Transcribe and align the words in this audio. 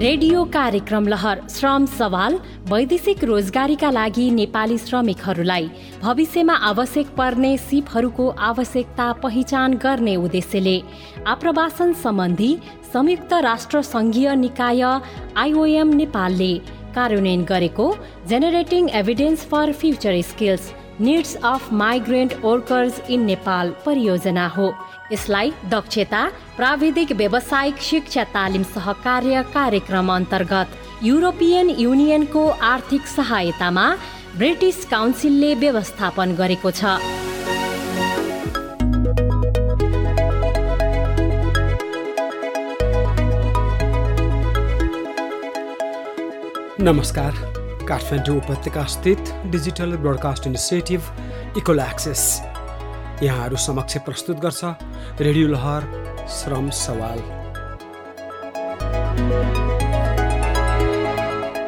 Radio 0.00 0.42
कार्यक्रम 0.54 1.06
लहर 1.08 1.40
श्रम 1.50 1.86
सवाल 1.88 2.34
वैदेशिक 2.68 3.22
रोजगारीका 3.24 3.90
लागि 3.90 4.28
नेपाली 4.30 4.76
श्रमिकहरूलाई 4.78 5.68
भविष्यमा 6.02 6.54
आवश्यक 6.68 7.06
पर्ने 7.16 7.56
सिपहरूको 7.58 8.28
आवश्यकता 8.48 9.10
पहिचान 9.22 9.74
गर्ने 9.84 10.14
उद्देश्यले 10.16 10.76
आप्रवासन 11.34 11.92
सम्बन्धी 12.02 12.52
संयुक्त 12.92 13.32
राष्ट्र 13.44 13.82
सङ्घीय 13.84 14.34
निकाय 14.44 14.82
आइओएम 15.36 15.94
नेपालले 15.94 16.52
कार्यान्वयन 16.94 17.44
गरेको 17.50 17.92
generating 18.28 18.88
evidence 19.00 19.44
for 19.50 19.72
future 19.80 20.20
skills 20.30 20.72
needs 21.00 21.34
of 21.44 21.72
migrant 21.82 22.44
workers 22.44 23.02
in 23.10 23.24
Nepal 23.24 23.74
परियोजना 23.86 24.46
हो। 24.56 24.72
यसलाई 25.12 25.52
दक्षता 25.70 26.22
प्राविधिक 26.56 27.12
व्यावसायिक 27.12 27.76
शिक्षा 27.80 28.24
तालिम 28.24 28.62
सहकार्य 28.62 29.42
कार्यक्रम 29.54 30.12
अन्तर्गत 30.14 30.68
युरोपियन 31.02 31.70
युनियनको 31.78 32.48
आर्थिक 32.48 33.06
सहायतामा 33.06 33.86
ब्रिटिस 34.36 34.84
काउन्सिलले 34.84 35.54
व्यवस्थापन 35.54 36.34
गरेको 36.34 36.70
छ। 36.70 36.84
नमस्कार। 46.80 47.32
काठमाडौँ 47.88 48.36
उपत्यका 48.36 48.84
स्थित 48.84 49.32
digital 49.46 49.96
broadcast 49.96 50.46
initiative 50.46 51.00
equal 51.56 51.80
access 51.80 52.22
यहाँहरू 53.22 53.56
समक्ष 53.56 53.96
प्रस्तुत 53.98 54.36
गर्छ। 54.40 54.64
रेडियो 55.20 55.46
लहर 55.48 55.82
श्रम 56.30 56.68
सवाल। 56.70 57.18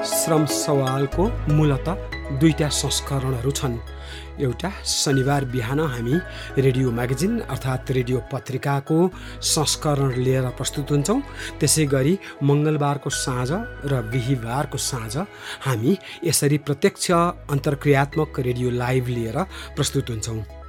श्रम 0.07 0.45
सवालको 0.47 1.25
मूलत 1.51 1.89
दुईटा 2.41 2.69
संस्करणहरू 2.73 3.51
छन्। 3.51 3.79
एउटा 4.41 4.71
शनिबार 4.87 5.45
बिहान 5.45 5.81
हामी 5.81 6.21
रेडियो 6.59 6.91
म्यागजिन 6.91 7.39
अर्थात् 7.41 7.91
रेडियो 7.91 8.19
पत्रिकाको 8.33 8.99
संस्करण 9.55 10.15
लिएर 10.23 10.49
प्रस्तुत 10.55 10.91
हुन्छौँ। 10.91 11.21
त्यसै 11.61 11.87
गरी 11.87 12.15
मङ्गलबारको 12.43 13.11
साँझ 13.11 13.51
र 13.91 14.03
बिहिबारको 14.13 14.79
साँझ 14.79 15.17
हामी 15.67 15.99
यसरी 16.25 16.59
प्रत्यक्ष 16.63 17.11
अन्तर्क्रियात्मक 17.51 18.41
रेडियो 18.41 18.71
लाइभ 18.79 19.07
लिएर 19.09 19.43
प्रस्तुत 19.77 20.11
हुन्छौँ। 20.11 20.60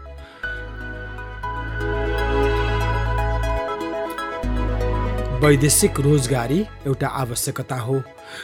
वैदेशिक 5.42 6.00
रोजगारी 6.00 6.60
एउटा 6.88 7.08
आवश्यकता 7.08 7.76
हो। 7.76 7.94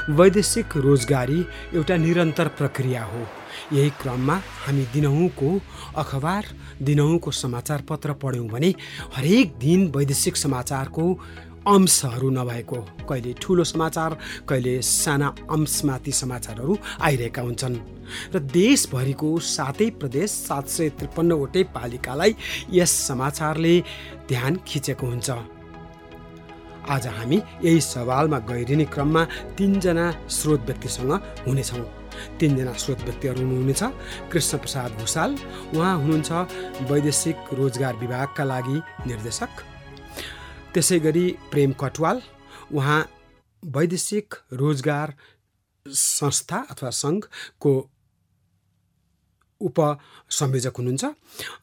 वैदेशिक 0.10 0.76
रोजगारी 0.76 1.40
एउटा 1.76 1.96
निरन्तर 1.96 2.48
प्रक्रिया 2.58 3.04
हो। 3.04 3.20
यही 3.74 3.90
क्रममा 4.02 4.36
हामी 4.66 4.86
दिनहुँको 4.94 5.50
अखबार 5.98 6.46
दिनहुँको 6.82 7.32
समाचार 7.32 7.82
पत्र 7.82 8.14
पढ्यौँ 8.14 8.48
भने 8.48 8.74
हरेक 9.16 9.54
दिन 9.60 9.86
वैदेशिक 9.96 10.38
समाचारको 10.38 11.14
अंशहरू 11.68 12.30
नभएको 12.30 12.82
कहिले 13.10 13.34
ठुलो 13.42 13.64
समाचार 13.64 14.18
कहिले 14.50 14.82
साना 14.82 15.28
अंशमाथि 15.52 16.12
समाचारहरू 16.12 16.78
आइरहेका 17.02 17.42
हुन्छन्। 17.42 17.76
र 18.36 18.40
देशभरिको 18.40 19.38
सातै 19.50 19.90
प्रदेश 20.00 20.32
सात 20.40 20.68
सय 20.68 20.90
त्रिपन्नवटै 20.98 21.64
पालिकालाई 21.76 22.36
यस 22.72 22.98
समाचारले 23.08 23.76
ध्यान 24.30 24.60
खिचेको 24.68 25.08
हुन्छ। 25.08 25.30
आज 26.90 27.08
हामी 27.08 27.38
यही 27.64 27.80
सवालमा 27.82 28.38
गहिरिने 28.50 28.86
क्रममा 28.86 29.24
तिनजना 29.58 30.06
स्रोत 30.32 30.62
व्यक्तिसँग 30.62 31.12
हुनेछौँ। 31.48 31.84
तिनजना 32.40 32.74
स्रोत 32.74 33.02
व्यक्तिहरू 33.04 33.42
हुनुहुनेछ 33.44 33.84
कृष्ण 34.32 34.58
प्रसाद 34.58 34.92
भूषाल 35.00 35.32
उहाँ 35.76 35.96
हुनुहुन्छ 36.02 36.32
वैदेशिक 36.92 37.38
रोजगार 37.60 37.96
विभागका 37.96 38.44
लागि 38.44 38.78
निर्देशक। 39.08 39.52
त्यसै 40.74 41.00
गरी 41.00 41.26
प्रेम 41.52 41.72
कटवाल। 41.82 42.22
उहाँ 42.72 43.00
वैदेशिक 43.64 44.34
रोजगार 44.54 45.14
संस्था 45.86 46.58
अथवा 46.72 46.90
सङ्घको 47.04 47.74
उपसंयोजक 49.62 50.76
हुनुहुन्छ। 50.78 51.04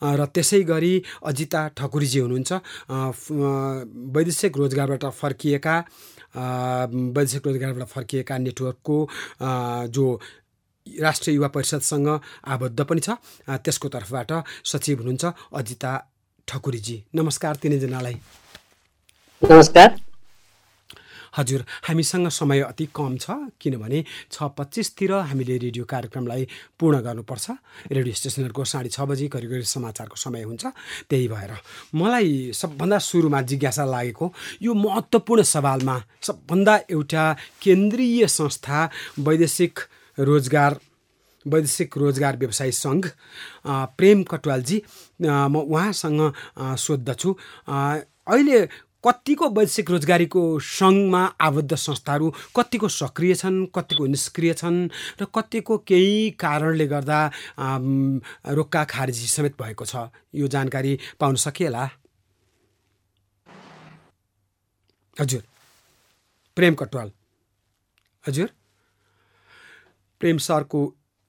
र 0.03 0.21
त्यसै 0.35 0.61
गरी 0.63 0.95
अजिता 1.23 1.61
ठकुरीजी 1.77 2.19
हुनुहुन्छ। 2.19 2.53
वैदेशिक 4.15 4.53
रोजगारबाट 4.57 5.05
फर्किएका 5.13 5.77
वैदेशिक 7.15 7.43
रोजगारबाट 7.47 7.87
फर्किएका 7.89 8.35
नेटवर्कको 8.39 8.99
जो 9.89 10.05
राष्ट्रिय 10.87 11.35
युवा 11.37 11.49
परिषदसँग 11.49 12.09
आबद्ध 12.45 12.81
पनि 12.85 13.01
छ। 13.01 13.09
त्यसको 13.49 13.89
तर्फबाट 13.89 14.31
सचिव 14.65 14.97
हुनुहुन्छ 14.99 15.25
अजिता 15.55 15.93
ठकुरीजी। 16.49 16.97
नमस्कार 17.15 17.57
तिनैजनालाई। 17.57 18.17
नमस्कार। 19.43 19.89
हजुर 21.37 21.65
हामीसँग 21.87 22.29
समय 22.31 22.61
अति 22.63 22.87
कम 22.97 23.17
छ 23.17 23.31
किनभने 23.61 24.05
छ 24.33 24.43
पच्चिसतिर 24.59 25.13
हामीले 25.31 25.57
रेडियो 25.59 25.85
कार्यक्रमलाई 25.85 26.47
पूर्ण 26.81 27.01
गर्नुपर्छ। 27.01 27.47
रेडियो 27.93 28.15
स्टेसनहरूको 28.15 28.65
साढे 28.65 28.89
छ 28.89 29.01
बजी 29.11 29.29
करिब 29.29 29.63
समाचारको 29.65 30.17
समय 30.17 30.43
हुन्छ। 30.43 30.65
त्यही 31.11 31.29
भएर 31.29 31.53
मलाई 31.95 32.53
सबभन्दा 32.55 32.99
सुरुमा 33.01 33.41
जिज्ञासा 33.43 33.85
लागेको 33.85 34.33
यो 34.63 34.75
महत्त्वपूर्ण 34.77 35.43
सवालमा 35.45 35.97
सबभन्दा 36.23 36.75
एउटा 36.91 37.25
केन्द्रीय 37.63 38.27
संस्था 38.29 38.89
वैदेशिक 39.19 39.79
रोजगार 40.19 40.79
वैदेशिक 41.47 41.97
रोजगार 41.99 42.37
व्यवसायी 42.37 42.73
सङ्घ 42.73 43.05
प्रेम 43.99 44.23
कटवालजी 44.25 44.83
म 45.23 45.57
उहाँसँग 45.61 46.21
सोद्धछु। 46.79 47.31
अहिले 47.69 48.59
कतिको 49.05 49.49
वैदेशिक 49.49 49.91
रोजगारीको 49.91 50.43
सङ्घमा 50.61 51.23
आबद्ध 51.41 51.75
संस्थाहरू 51.77 52.27
कतिको 52.57 52.89
सक्रिय 52.89 53.35
छन् 53.35 53.67
कतिको 53.75 54.07
निष्क्रिय 54.07 54.53
छन् 54.55 54.79
र 55.21 55.25
कतिको 55.35 55.79
केही 55.89 56.31
कारणले 56.41 56.87
गर्दा 56.87 57.21
रोक्का 58.57 58.85
खारेजी 58.85 59.27
समेत 59.29 59.55
भएको 59.61 59.85
छ। 59.85 60.09
यो 60.35 60.49
जानकारी 60.49 60.99
पाउन 61.21 61.35
सकिएला? 61.37 61.85
हजुर। 65.17 65.43
प्रेम 66.57 66.75
कटवाल। 66.75 67.11
हजुर। 68.25 68.49
प्रेम 70.21 70.39
सरको 70.39 70.81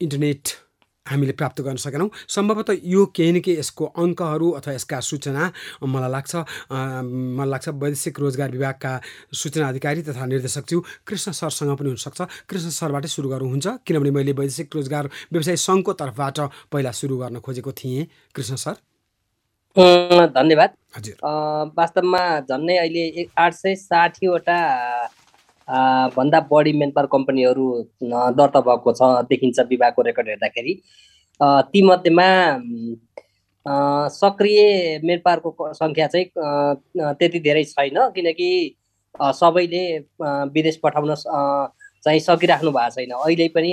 इन्टरनेट 0.01 0.64
हामीले 1.05 1.33
प्राप्त 1.39 1.61
गर्न 1.61 1.77
सकेनौँ। 1.77 2.09
सम्भवतः 2.27 2.73
यो 2.83 3.05
केही 3.15 3.31
न 3.31 3.39
केही 3.45 3.57
यसको 3.59 3.85
अङ्कहरू 3.95 4.49
अथवा 4.57 4.73
यसका 4.73 4.99
सूचना 4.99 5.43
मलाई 5.83 6.11
लाग्छ 6.11 6.33
मलाई 6.71 7.49
लाग्छ 7.49 7.67
वैदेशिक 7.83 8.19
रोजगार 8.19 8.51
विभागका 8.51 8.91
सूचना 9.33 9.67
अधिकारी 9.69 10.01
तथा 10.03 10.25
निर्देशकज्यू 10.25 10.79
कृष्ण 11.07 11.31
सरसँग 11.31 11.77
पनि 11.77 11.89
हुनसक्छ। 11.89 12.21
कृष्ण 12.49 12.69
सरबाटै 12.73 13.07
सुरु 13.07 13.29
गर्नुहुन्छ 13.29 13.67
किनभने 13.85 14.11
मैले 14.17 14.33
वैदेशिक 14.33 14.75
रोजगार 14.75 15.09
व्यवसाय 15.31 15.55
सङ्घको 15.67 15.93
तर्फबाट 16.01 16.39
पहिला 16.71 16.91
सुरु 16.91 17.17
गर्न 17.17 17.39
खोजेको 17.39 17.71
थिएँ। 17.71 18.05
कृष्ण 18.35 18.55
सर? 18.55 18.75
धन्यवाद। 19.75 20.69
हजुर। 20.95 21.15
वास्तवमा 21.77 22.23
झन्डै 22.41 22.75
अहिले 22.77 23.25
आठ 23.37 23.53
सय 23.53 23.75
साठीवटा 23.75 24.57
भन्दा 25.67 26.39
बढी 26.51 26.73
मेनपावर 26.79 27.07
कम्पनीहरू 27.11 27.65
दर्ता 28.37 28.59
भएको 28.67 28.91
छ 28.93 29.01
देखिन्छ 29.29 29.59
विभागको 29.69 30.01
रेकर्ड 30.01 30.27
हेर्दाखेरि। 30.29 30.73
तीमध्येमा 31.73 32.27
सक्रिय 34.13 34.61
मेनपावरको 35.03 35.73
सङ्ख्या 35.73 36.07
चाहिँ 36.07 36.27
त्यति 37.17 37.39
धेरै 37.39 37.63
छैन 37.65 37.97
किनकि 38.15 38.49
सबैले 39.15 39.83
विदेश 40.53 40.77
पठाउन 40.83 41.13
चाहिँ 41.15 42.19
सकिराख्नु 42.19 42.71
भएको 42.71 42.95
छैन। 42.95 43.11
अहिले 43.15 43.47
पनि 43.55 43.71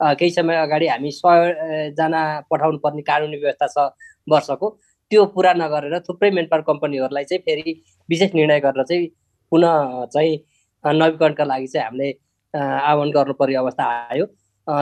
केही 0.00 0.30
समय 0.30 0.56
अगाडि 0.56 0.86
हामी 0.88 1.10
सयजना 1.12 2.22
पठाउनु 2.50 2.78
पर्ने 2.84 3.02
कानुनी 3.02 3.36
व्यवस्था 3.36 3.66
छ 3.66 3.90
वर्षको। 4.26 4.68
त्यो 5.10 5.24
पुरा 5.34 5.52
नगरेर 5.54 5.98
थुप्रै 6.08 6.30
मेनपावर 6.30 6.62
कम्पनीहरूलाई 6.62 7.24
चाहिँ 7.24 7.42
फेरि 7.46 7.80
विशेष 8.08 8.34
निर्णय 8.34 8.60
गरेर 8.60 8.84
चाहिँ 8.84 9.06
पुनः 9.52 10.04
चाहिँ 10.14 10.36
नवीकरणका 10.84 11.44
लागि 11.44 11.66
चाहिँ 11.66 11.84
हामीले 11.86 12.08
आह्वान 12.54 13.10
गर्नुपर्ने 13.10 13.56
अवस्था 13.56 13.84
आयो। 14.12 14.26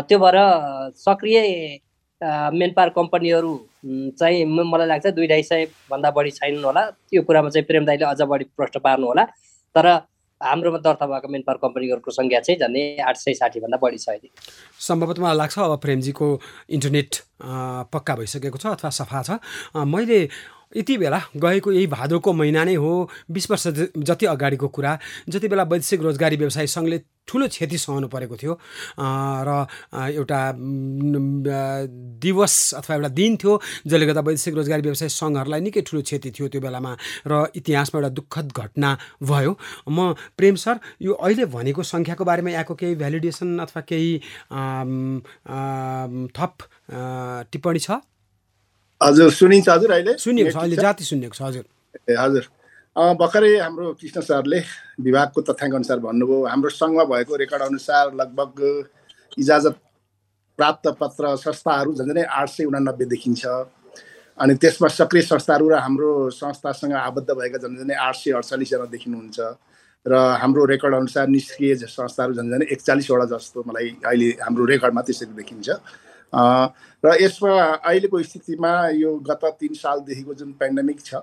त्यो 0.08 0.18
भएर 0.18 0.36
सक्रिय 0.96 1.38
मेनपावर 2.20 2.88
कम्पनीहरू 2.98 3.52
चाहिँ 4.18 4.44
मलाई 4.44 4.86
लाग्छ 4.86 5.06
दुई 5.14 5.26
ढाई 5.26 5.42
सयभन्दा 5.42 6.10
बढी 6.10 6.30
छैनन् 6.38 6.64
होला। 6.64 6.82
यो 7.14 7.22
कुरामा 7.22 7.48
चाहिँ 7.50 7.66
प्रेम 7.66 7.84
दाईले 7.86 8.04
अझ 8.04 8.22
बढी 8.22 8.44
प्रश्न 8.56 8.80
पार्नु 8.80 9.06
होला। 9.06 9.24
तर 9.74 9.86
हाम्रोमा 10.40 10.78
दर्ता 10.78 11.06
भएको 11.06 11.28
मेन 11.28 11.42
पावर 11.46 11.58
कम्पनीहरूको 11.62 12.10
सङ्ख्या 12.10 12.40
चाहिँ 12.40 12.58
झन् 12.58 13.02
आठ 13.02 13.16
सय 13.16 13.34
साठीभन्दा 13.34 13.78
बढी 13.82 13.98
छ 13.98 14.08
अहिले। 14.08 14.30
सम्भवतः 14.78 15.22
मलाई 15.22 15.36
लाग्छ 15.36 15.58
अब 15.58 15.78
प्रेमजीको 15.82 16.26
इन्टरनेट 16.78 17.10
पक्का 17.92 18.14
भइसकेको 18.16 18.58
छ 18.58 18.66
अथवा 18.74 18.90
सफा 18.98 19.22
छ। 19.22 19.30
मैले 19.74 20.20
यति 20.76 20.97
बेला 20.99 21.20
गएको 21.37 21.73
यही 21.73 21.87
भादोको 21.87 22.32
महिना 22.32 22.65
नै 22.65 22.75
हो 22.75 23.09
बिस 23.31 23.50
वर्ष 23.50 23.67
जति 24.09 24.26
अगाडिको 24.26 24.69
कुरा। 24.69 24.99
जति 25.29 25.49
बेला 25.49 25.62
वैदेशिक 25.65 26.00
रोजगारी 26.03 26.37
व्यवसाय 26.37 26.67
सङ्घले 26.67 26.99
ठुलो 27.29 27.47
क्षति 27.49 27.79
सहनु 27.79 28.09
परेको 28.09 28.37
थियो 28.37 28.55
र 29.49 29.67
एउटा 30.17 30.41
दिवस 32.25 32.55
अथवा 32.75 32.97
एउटा 32.97 33.09
दिन 33.20 33.37
थियो 33.37 33.53
जसले 33.87 34.06
गर्दा 34.06 34.20
वैदेशिक 34.29 34.55
रोजगारी 34.55 34.82
व्यवसाय 34.82 35.09
सङ्घहरूलाई 35.12 35.61
निकै 35.61 35.81
ठुलो 35.88 36.03
क्षति 36.03 36.31
थियो 36.37 36.49
त्यो 36.49 36.61
बेलामा 36.61 36.97
र 37.29 37.53
इतिहासमा 37.56 38.00
एउटा 38.00 38.11
दुःखद 38.17 38.53
घटना 38.56 38.97
भयो। 39.23 39.53
म 39.88 40.12
प्रेम 40.37 40.55
सर 40.56 40.81
यो 41.05 41.12
अहिले 41.12 41.44
भनेको 41.53 41.82
सङ्ख्याको 41.85 42.25
बारेमा 42.25 42.50
यहाँको 42.50 42.75
केही 42.81 42.94
भ्यालिडेसन 42.97 43.59
अथवा 43.61 43.81
केही 43.88 44.12
थप 46.32 46.55
टिप्पणी 47.53 47.79
छ? 47.79 48.00
हजुर 49.00 49.30
सुनिन्छ 49.30 49.68
हजुर 49.68 49.90
अहिले? 49.92 50.12
सुनिएको 50.18 50.50
छ 50.50 50.56
अहिले 50.58 50.76
जाति 50.76 51.04
सुनिएको 51.04 51.34
छ 51.34 51.42
हजुर। 51.42 51.64
ए 52.10 52.14
हजुर। 52.18 52.44
भर्खरै 52.96 53.52
हाम्रो 53.58 53.92
कृष्ण 54.00 54.20
सरले 54.26 54.60
विभागको 55.06 55.40
तथ्याङ्क 55.48 55.74
अनुसार 55.74 55.98
भन्नुभयो 56.02 56.38
हाम्रो 56.50 56.70
सङ्घमा 56.74 57.04
भएको 57.12 57.36
रेकर्ड 57.42 57.62
अनुसार 57.62 58.04
लगभग 58.20 58.58
इजाजत 59.38 59.74
प्राप्त 60.58 60.86
पत्र 60.98 61.36
संस्थाहरू 61.38 61.94
झन् 61.94 62.10
झन्डै 62.10 62.24
आठ 62.26 62.48
सय 62.50 62.64
उनानब्बे 62.66 63.04
देखिन्छ। 63.14 63.46
अनि 64.38 64.54
त्यसमा 64.58 64.88
सक्रिय 64.90 65.22
संस्थाहरू 65.22 65.68
र 65.70 65.74
हाम्रो 65.78 66.10
संस्थासँग 66.34 66.92
आबद्ध 66.98 67.30
भएका 67.30 67.58
झन् 67.62 67.78
झन्डै 67.78 67.94
आठ 67.94 68.14
सय 68.18 68.34
अडचालिसजना 68.34 68.86
देखिनुहुन्छ। 68.90 69.38
र 70.06 70.14
हाम्रो 70.42 70.64
रेकर्ड 70.74 70.94
अनुसार 70.94 71.26
निष्क्रिय 71.28 71.74
संस्थाहरू 71.86 72.34
झन् 72.34 72.50
झन् 72.50 72.66
एकचालिसवटा 72.66 73.26
जस्तो 73.30 73.62
मलाई 73.62 73.88
अहिले 74.02 74.28
हाम्रो 74.42 74.64
रेकर्डमा 74.74 75.02
त्यसरी 75.06 75.34
देखिन्छ। 75.38 75.68
र 76.32 77.16
यसमा 77.22 77.52
अहिलेको 77.64 78.22
स्थितिमा 78.22 78.72
यो 78.94 79.16
गत 79.28 79.44
तिन 79.60 79.75
सालदेखिको 79.75 80.34
जुन 80.34 80.52
पेन्डेमिक 80.60 81.00
छ 81.00 81.14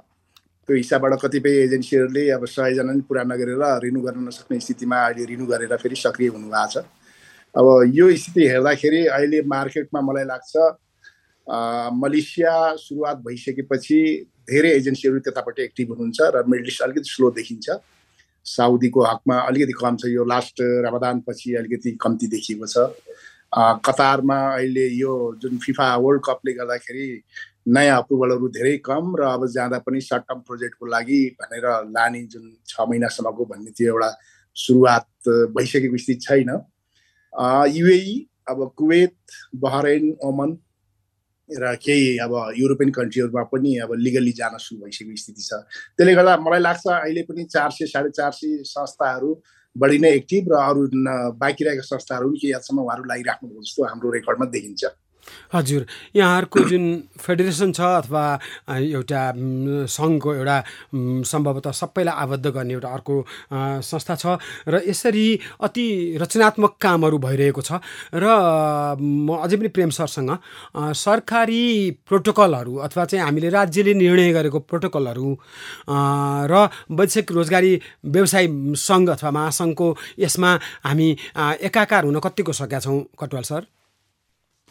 त्यो 0.69 0.75
हिसाबबाट 0.75 1.19
कतिपय 1.22 1.57
एजेन्सीहरूले 1.63 2.30
अब 2.36 2.46
सयजना 2.50 2.94
पनि 2.94 3.02
पुरा 3.10 3.24
नगरेर 3.24 3.63
रिन्यू 3.84 4.02
गर्न 4.02 4.28
नसक्ने 4.28 4.60
स्थितिमा 4.60 4.98
अहिले 5.07 5.25
रिन्यू 5.31 5.46
गरेर 5.48 5.75
फेरि 5.78 5.96
सक्रिय 5.96 6.30
हुनुभएको 6.36 6.68
छ। 6.74 6.86
अब 7.56 7.68
यो 7.94 8.06
स्थिति 8.18 8.48
हेर्दाखेरि 8.50 9.06
अहिले 9.07 9.42
मार्केटमा 9.46 10.02
मलाई 10.02 10.25
लाग्छ 10.25 10.54
मलेसिया 12.01 12.54
सुरुवात 12.81 13.18
भइसकेपछि 13.28 14.00
धेरै 14.50 14.72
एजेन्सीहरू 14.78 15.19
त्यतापट्टि 15.19 15.62
एक्टिभ 15.63 15.92
हुनुहुन्छ 15.94 16.19
र 16.36 16.44
मिडल 16.50 16.68
इस्ट 16.68 16.81
अलिकति 16.81 17.10
स्लो 17.10 17.30
देखिन्छ। 17.38 17.68
साउदीको 18.46 19.01
हकमा 19.04 19.38
अलिकति 19.50 19.74
कम 19.78 19.96
छ 20.01 20.10
यो 20.10 20.25
लास्ट 20.25 20.58
रमदानपछि 20.86 21.54
अलिकति 21.62 21.92
कम्ती 22.01 22.28
देखिएको 22.34 22.68
छ। 22.74 22.90
कतारमा 23.52 24.38
अहिले 24.54 24.88
यो 24.96 25.14
जुन 25.42 25.58
फिफा 25.58 25.96
वर्ल्ड 25.96 26.22
कपले 26.26 26.54
गर्दाखेरि 26.54 27.08
नयाँ 27.68 27.98
अप्रुभलहरू 27.98 28.48
धेरै 28.58 28.78
कम 28.86 29.16
र 29.20 29.24
अब 29.26 29.48
जाँदा 29.48 29.80
पनि 29.86 30.02
सर्ट 30.02 30.24
टर्म 30.30 30.40
प्रोजेक्टको 30.48 30.86
लागि 30.86 31.22
भनेर 31.42 31.66
लाने 31.90 32.24
जुन 32.28 32.52
छ 32.68 32.82
महिनासम्मको 32.90 33.46
भन्ने 33.46 33.72
त्यो 33.72 33.94
एउटा 33.94 34.10
सुरुवात 34.56 35.08
भइसकेको 35.56 35.98
स्थिति 35.98 36.20
छैन। 36.22 36.52
युएई 37.74 38.14
अब 38.50 38.60
कुवेत 38.78 39.16
बहरेन 39.56 40.16
ओमन 40.24 40.58
र 41.50 41.76
केही 41.78 42.18
अब 42.18 42.32
युरोपियन 42.58 42.92
कन्ट्रीहरूमा 42.92 43.44
पनि 43.50 43.78
अब 43.78 43.94
लिगली 43.98 44.32
जान 44.34 44.58
सुरु 44.58 44.82
भइसकेको 44.84 45.16
स्थिति 45.16 45.42
छ। 45.42 45.54
त्यसले 45.98 46.14
गर्दा 46.16 46.38
मलाई 46.38 46.60
लाग्छ 46.60 46.88
अहिले 46.88 47.22
पनि 47.24 47.44
चार 47.46 47.70
सय 47.72 47.86
साढे 47.88 48.10
चार 48.10 48.32
सय 48.32 48.64
संस्थाहरू 48.66 49.34
बढी 49.75 49.98
नै 50.00 50.10
एक्टिभ 50.16 50.51
र 50.51 50.56
अरू 50.56 50.81
बाँकी 51.39 51.63
रहेका 51.66 51.81
संस्थाहरू 51.83 52.30
पनि 52.30 52.39
केही 52.42 52.54
हदसम्म 52.54 52.80
उहाँहरू 52.81 53.04
लागिराख्नु 53.12 53.50
जस्तो 53.63 53.83
हाम्रो 53.86 54.12
रेकर्डमा 54.12 54.45
देखिन्छ। 54.56 54.83
हजुर 55.54 55.86
यहाँहरूको 56.16 56.60
जुन 56.69 56.86
फेडरेसन 57.18 57.72
छ 57.72 57.81
अथवा 58.00 58.24
एउटा 58.77 59.22
सङ्घको 59.89 60.33
एउटा 60.36 60.57
सम्भवतः 61.25 61.72
सबैलाई 61.74 62.16
आबद्ध 62.16 62.45
गर्ने 62.48 62.74
एउटा 62.74 62.89
अर्को 62.89 63.16
संस्था 63.83 64.16
छ 64.16 64.38
र 64.68 64.81
यसरी 64.88 65.27
अति 65.62 65.86
रचनात्मक 66.22 66.77
कामहरू 66.81 67.18
भइरहेको 67.18 67.62
छ 67.62 67.80
र 68.13 68.25
म 69.00 69.38
अझै 69.38 69.57
पनि 69.57 69.69
प्रेम 69.69 69.89
सरसँग 69.92 70.31
सरकारी 70.95 71.63
प्रोटोकलहरू 72.07 72.75
अथवा 72.80 73.06
चाहिँ 73.06 73.25
हामीले 73.25 73.50
राज्यले 73.50 73.94
निर्णय 73.95 74.31
गरेको 74.33 74.60
प्रोटोकलहरू 74.62 75.30
र 76.45 76.68
वैश्विक 76.92 77.31
रोजगारी 77.31 77.74
व्यवसाय 78.07 78.48
सङ्घ 78.80 79.10
अथवा 79.10 79.31
महासङ्घको 79.31 79.88
यसमा 80.19 80.51
हामी 80.83 81.10
एकाकार 81.62 82.06
हुन 82.06 82.19
कतिको 82.19 82.51
सकेका 82.54 82.80
छौँ 82.80 83.00
कटवाल 83.19 83.44
सर? 83.44 83.75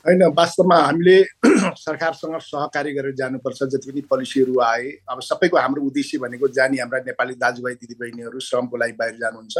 होइन 0.04 0.22
वास्तवमा 0.36 0.76
हामीले 0.76 1.16
सरकारसँग 1.80 2.36
सहकारी 2.44 2.92
गरेर 2.92 3.14
जानुपर्छ 3.16 3.62
जति 3.72 3.90
पनि 3.90 4.00
पोलिसीहरू 4.10 4.60
आए। 4.60 4.90
अब 5.08 5.20
सबैको 5.24 5.56
हाम्रो 5.56 5.82
उद्देश्य 5.82 6.18
भनेको 6.18 6.48
जाने 6.52 6.78
हाम्रा 6.78 6.98
नेपाली 7.08 7.34
दाजुभाइ 7.40 7.74
दिदीबहिनीहरू 7.74 8.40
श्रमको 8.40 8.76
लागि 8.76 8.92
बाहिर 9.00 9.16
जानुहुन्छ। 9.16 9.56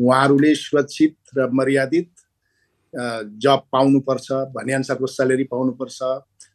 उहाँहरूले 0.00 0.54
सुरक्षित 0.54 1.16
र 1.36 1.48
मर्यादित 1.52 2.08
जब 3.36 3.60
पाउनुपर्छ 3.72 4.32
भनेअनुसारको 4.56 5.06
स्यालेरी 5.06 5.44
पाउनुपर्छ 5.52 5.98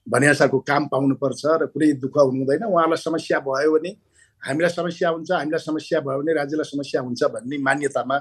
भनेअनुसारको 0.09 0.59
काम 0.65 0.87
पाउनुपर्छ 0.87 1.41
र 1.61 1.65
कुनै 1.73 1.91
दुःख 2.01 2.17
हुनु 2.17 2.41
हुँदैन 2.41 2.95
समस्या 3.05 3.39
भयो 3.45 3.71
भने 3.77 3.89
हामीलाई 4.41 4.69
समस्या 4.69 5.09
हुन्छ 5.09 5.31
हामीलाई 5.31 5.61
समस्या 5.61 5.99
भयो 6.01 6.21
भने 6.21 6.33
राज्यलाई 6.33 6.69
समस्या 6.73 7.01
हुन्छ 7.01 7.23
भन्ने 7.37 7.57
मान्यतामा 7.57 8.17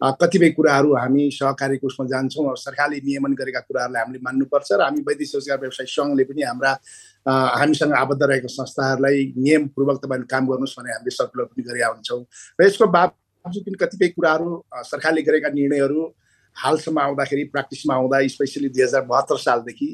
कतिपय 0.00 0.50
कुराहरू 0.50 0.94
हामी 0.96 1.30
सहकारी 1.30 1.76
कोषमा 1.76 2.06
जान्छौँ 2.08 2.54
सरकारले 2.56 3.00
नियमन 3.04 3.32
गरेका 3.34 3.60
कुराहरूलाई 3.60 4.00
हामीले 4.00 4.20
मान्नुपर्छ 4.24 4.72
र 4.72 4.82
हामी 4.82 5.00
वैदेशिक 5.04 5.34
रोजगार 5.34 5.58
व्यवसाय 5.60 5.86
सङ्घले 5.88 6.24
पनि 6.24 6.42
हाम्रा 6.42 6.70
हामीसँग 7.54 7.92
आबद्ध 7.94 8.22
रहेका 8.22 8.48
संस्थाहरूलाई 8.50 9.24
नियमपूर्वक 9.38 9.98
तपाईँले 10.04 10.26
काम 10.26 10.46
गर्नुहोस् 10.46 10.76
भने 10.78 10.92
हामीले 10.92 11.10
सर्कुलर 11.12 11.44
पनि 11.46 11.62
गरेका 11.62 11.88
हुन्छौँ 11.90 12.20
र 12.58 12.64
यसको 12.64 12.86
बावजुद 12.88 13.62
पनि 13.66 13.76
कतिपय 13.82 14.08
कुराहरू 14.16 14.48
सरकारले 14.86 15.22
गरेका 15.22 15.48
निर्णयहरू 15.52 16.06
हालसम्म 16.56 16.98
आउँदाखेरि 17.00 17.44
प्र्याक्टिसमा 17.52 17.94
आउँदा 17.94 18.26
स्पेसली 18.34 18.68
दुई 18.70 18.82
हजार 18.82 19.04
बहत्तर 19.04 19.36
सालदेखि 19.38 19.90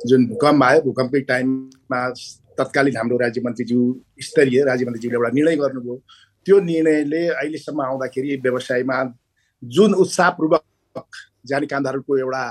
जुन 0.00 0.26
भूकम्प 0.28 0.64
आयो 0.64 0.80
भूकम्पकै 0.82 1.20
टाइममा 1.32 2.02
तत्कालीन 2.58 2.96
हाम्रो 2.96 3.16
राज्य 3.18 3.40
मन्त्रीज्यू 3.44 3.80
स्तरीय 4.20 4.64
राज्य 4.64 4.84
मन्त्रीज्यूले 4.86 5.16
एउटा 5.16 5.30
निर्णय 5.34 5.56
गर्नुभयो। 5.56 5.96
त्यो 6.46 6.60
निर्णयले 6.60 7.26
अहिलेसम्म 7.28 7.80
आउँदाखेरि 7.82 8.36
व्यवसायमा 8.42 8.98
जुन 9.62 9.94
उत्साहपूर्वक 9.94 11.06
जाने 11.46 11.66
कामदारहरूको 11.66 12.18
एउटा 12.18 12.42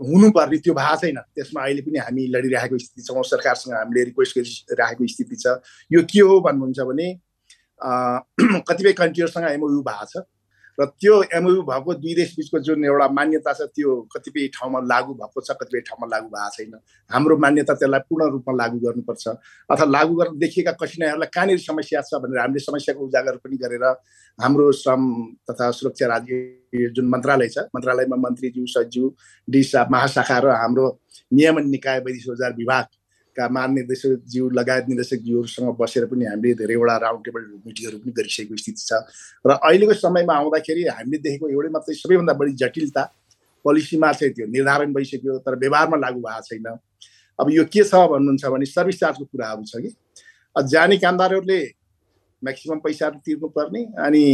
हुनुपर्ने 0.00 0.56
त्यो 0.58 0.74
भएको 0.74 0.96
छैन। 1.00 1.18
त्यसमा 1.34 1.62
अहिले 1.62 1.82
पनि 1.82 1.98
हामी 1.98 2.26
लडिरहेको 2.34 2.78
स्थिति 2.78 3.02
छौँ 3.02 3.22
सरकारसँग 3.32 3.74
हामीले 3.74 4.04
रिक्वेस्ट 4.04 4.38
गरिराखेको 4.70 5.06
स्थिति 5.06 5.36
छ। 5.36 5.46
यो 5.92 6.02
के 6.04 6.20
हो 6.20 6.40
भन्नुहुन्छ 6.46 6.80
भने 6.90 7.06
कतिपय 7.80 8.92
कन्ट्रीहरूसँग 8.92 9.46
एमओयु 9.50 9.80
भएको 9.82 10.06
छ। 10.06 10.24
र 10.78 10.84
त्यो 11.00 11.14
एमओयु 11.32 11.62
भएको 11.62 11.94
दुई 11.94 12.14
देश 12.14 12.34
बिचको 12.36 12.58
जुन 12.60 12.84
एउटा 12.84 13.08
मान्यता 13.08 13.52
छ 13.52 13.68
त्यो 13.72 13.90
कतिपय 14.12 14.46
ठाउँमा 14.56 14.80
लागु 14.92 15.14
भएको 15.20 15.40
छ 15.40 15.56
कतिपय 15.60 15.80
ठाउँमा 15.88 16.06
लागु 16.14 16.28
भएको 16.28 16.50
छैन। 16.56 16.74
हाम्रो 17.10 17.36
मान्यता 17.36 17.74
त्यसलाई 17.74 18.00
पूर्ण 18.08 18.30
रूपमा 18.32 18.54
लागू 18.56 18.78
गर्नुपर्छ। 18.84 19.24
अथवा 19.72 19.86
लागू 19.96 20.14
गर्न 20.14 20.38
देखिएका 20.38 20.72
कठिनाइहरूलाई 20.76 21.30
कहाँनिर 21.34 21.58
समस्या 21.60 22.00
छ 22.02 22.20
भनेर 22.20 22.40
हामीले 22.40 22.60
समस्याको 22.60 23.06
उजागर 23.06 23.36
पनि 23.40 23.56
गरेर 23.56 23.84
हाम्रो 24.38 24.70
श्रम 24.82 25.02
तथा 25.48 25.70
सुरक्षा 25.72 26.06
राज्य 26.12 26.90
जुन 26.92 27.08
मन्त्रालय 27.08 27.48
छ 27.48 27.58
मन्त्रालयमा 27.74 28.16
मन्त्रीज्यू 28.26 28.66
सचिव 28.68 29.04
डिसा 29.48 29.86
महाशाखा 29.90 30.38
र 30.44 30.46
हाम्रो 30.60 30.86
नियमन 31.32 31.68
निकाय 31.70 31.98
वैदेशिक 32.04 32.54
विभाग 32.58 32.84
का 33.36 33.48
महानिर्देशकज्यू 33.48 34.48
लगायत 34.50 34.84
निर्देशकज्यूहरूसँग 34.88 35.76
बसेर 35.80 36.04
पनि 36.10 36.24
हामीले 36.24 36.54
धेरैवटा 36.56 36.96
राउन्ड 37.04 37.24
टेबल 37.24 37.42
मिटिङहरू 37.66 37.98
पनि 38.00 38.12
गरिसकेको 38.18 38.56
स्थिति 38.56 38.82
छ। 38.88 38.92
र 39.46 39.50
अहिलेको 39.60 39.94
समयमा 39.94 40.34
आउँदाखेरि 40.34 40.82
हामीले 40.88 41.18
देखेको 41.20 41.48
एउटै 41.52 41.70
मात्रै 41.76 41.94
सबैभन्दा 42.00 42.32
बढी 42.40 42.52
जटिलता 42.62 43.02
पोलिसीमा 43.64 44.12
चाहिँ 44.12 44.32
त्यो 44.34 44.46
निर्धारण 44.46 44.92
भइसक्यो 44.94 45.38
तर 45.44 45.54
व्यवहारमा 45.58 45.96
लागु 45.96 46.20
भएको 46.20 46.42
छैन। 46.48 46.66
अब 47.38 47.46
यो 47.52 47.64
के 47.68 47.82
छ 47.84 47.94
भन्नुहुन्छ 48.12 48.44
भने 48.46 48.66
सर्भिस 48.66 49.00
चार्जको 49.00 49.24
कुराहरू 49.24 49.64
छ 49.68 49.84
कि? 49.84 49.90
जाने 50.56 50.96
कामदारहरूले 50.96 51.60
म्याक्सिमम् 52.42 52.80
पैसाहरू 52.80 53.18
तिर्नुपर्ने 53.26 53.82
अनि 54.06 54.24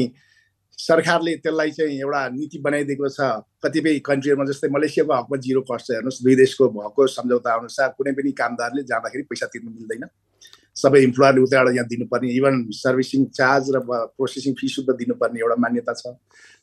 सरकारले 0.78 1.34
त्यसलाई 1.36 1.70
चाहिँ 1.70 1.98
एउटा 2.00 2.28
नीति 2.28 2.58
बनाइदिएको 2.58 3.08
छ। 3.08 3.20
कतिपय 3.62 3.98
कन्ट्रीहरूमा 4.08 4.44
जस्तै 4.50 4.68
मलेसियाको 4.72 5.12
हकमा 5.14 5.36
जिरो 5.38 5.60
कस्ट 5.70 5.86
छ। 5.86 5.90
हेर्नुहोस् 5.92 6.22
दुई 6.24 6.34
देशको 6.36 6.68
भएको 6.68 7.06
सम्झौता 7.06 7.54
अनुसार 7.54 7.88
कुनै 7.98 8.12
पनि 8.12 8.32
कामदारले 8.32 8.82
जाँदाखेरि 8.82 9.22
पैसा 9.30 9.46
तिर्नु 9.52 9.70
मिल्दैन। 9.70 10.08
सबै 10.72 11.00
इम्प्लोयरले 11.04 11.40
उताबाट 11.42 11.74
यहाँ 11.76 11.86
दिनुपर्ने 11.86 12.28
इभन 12.32 12.54
सर्भिसिङ 12.72 13.24
चार्ज 13.36 13.64
र 13.76 13.80
प्रोसेसिङ 14.16 14.54
फी 14.56 14.68
सुद्धा 14.74 14.92
दिनुपर्ने 14.96 15.40
एउटा 15.40 15.56
मान्यता 15.60 15.92
छ। 15.92 16.16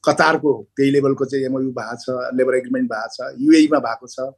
कतारको 0.03 0.51
त्यही 0.75 0.91
लेभलको 0.91 1.25
चाहिँ 1.25 1.45
एमओयु 1.45 1.71
भएको 1.71 1.97
छ 2.03 2.33
लेबर 2.33 2.55
एग्रिमेन्ट 2.57 2.89
भएको 2.89 3.09
छ 3.15 3.33
युएमा 3.37 3.79
भएको 3.79 4.07
छ। 4.09 4.33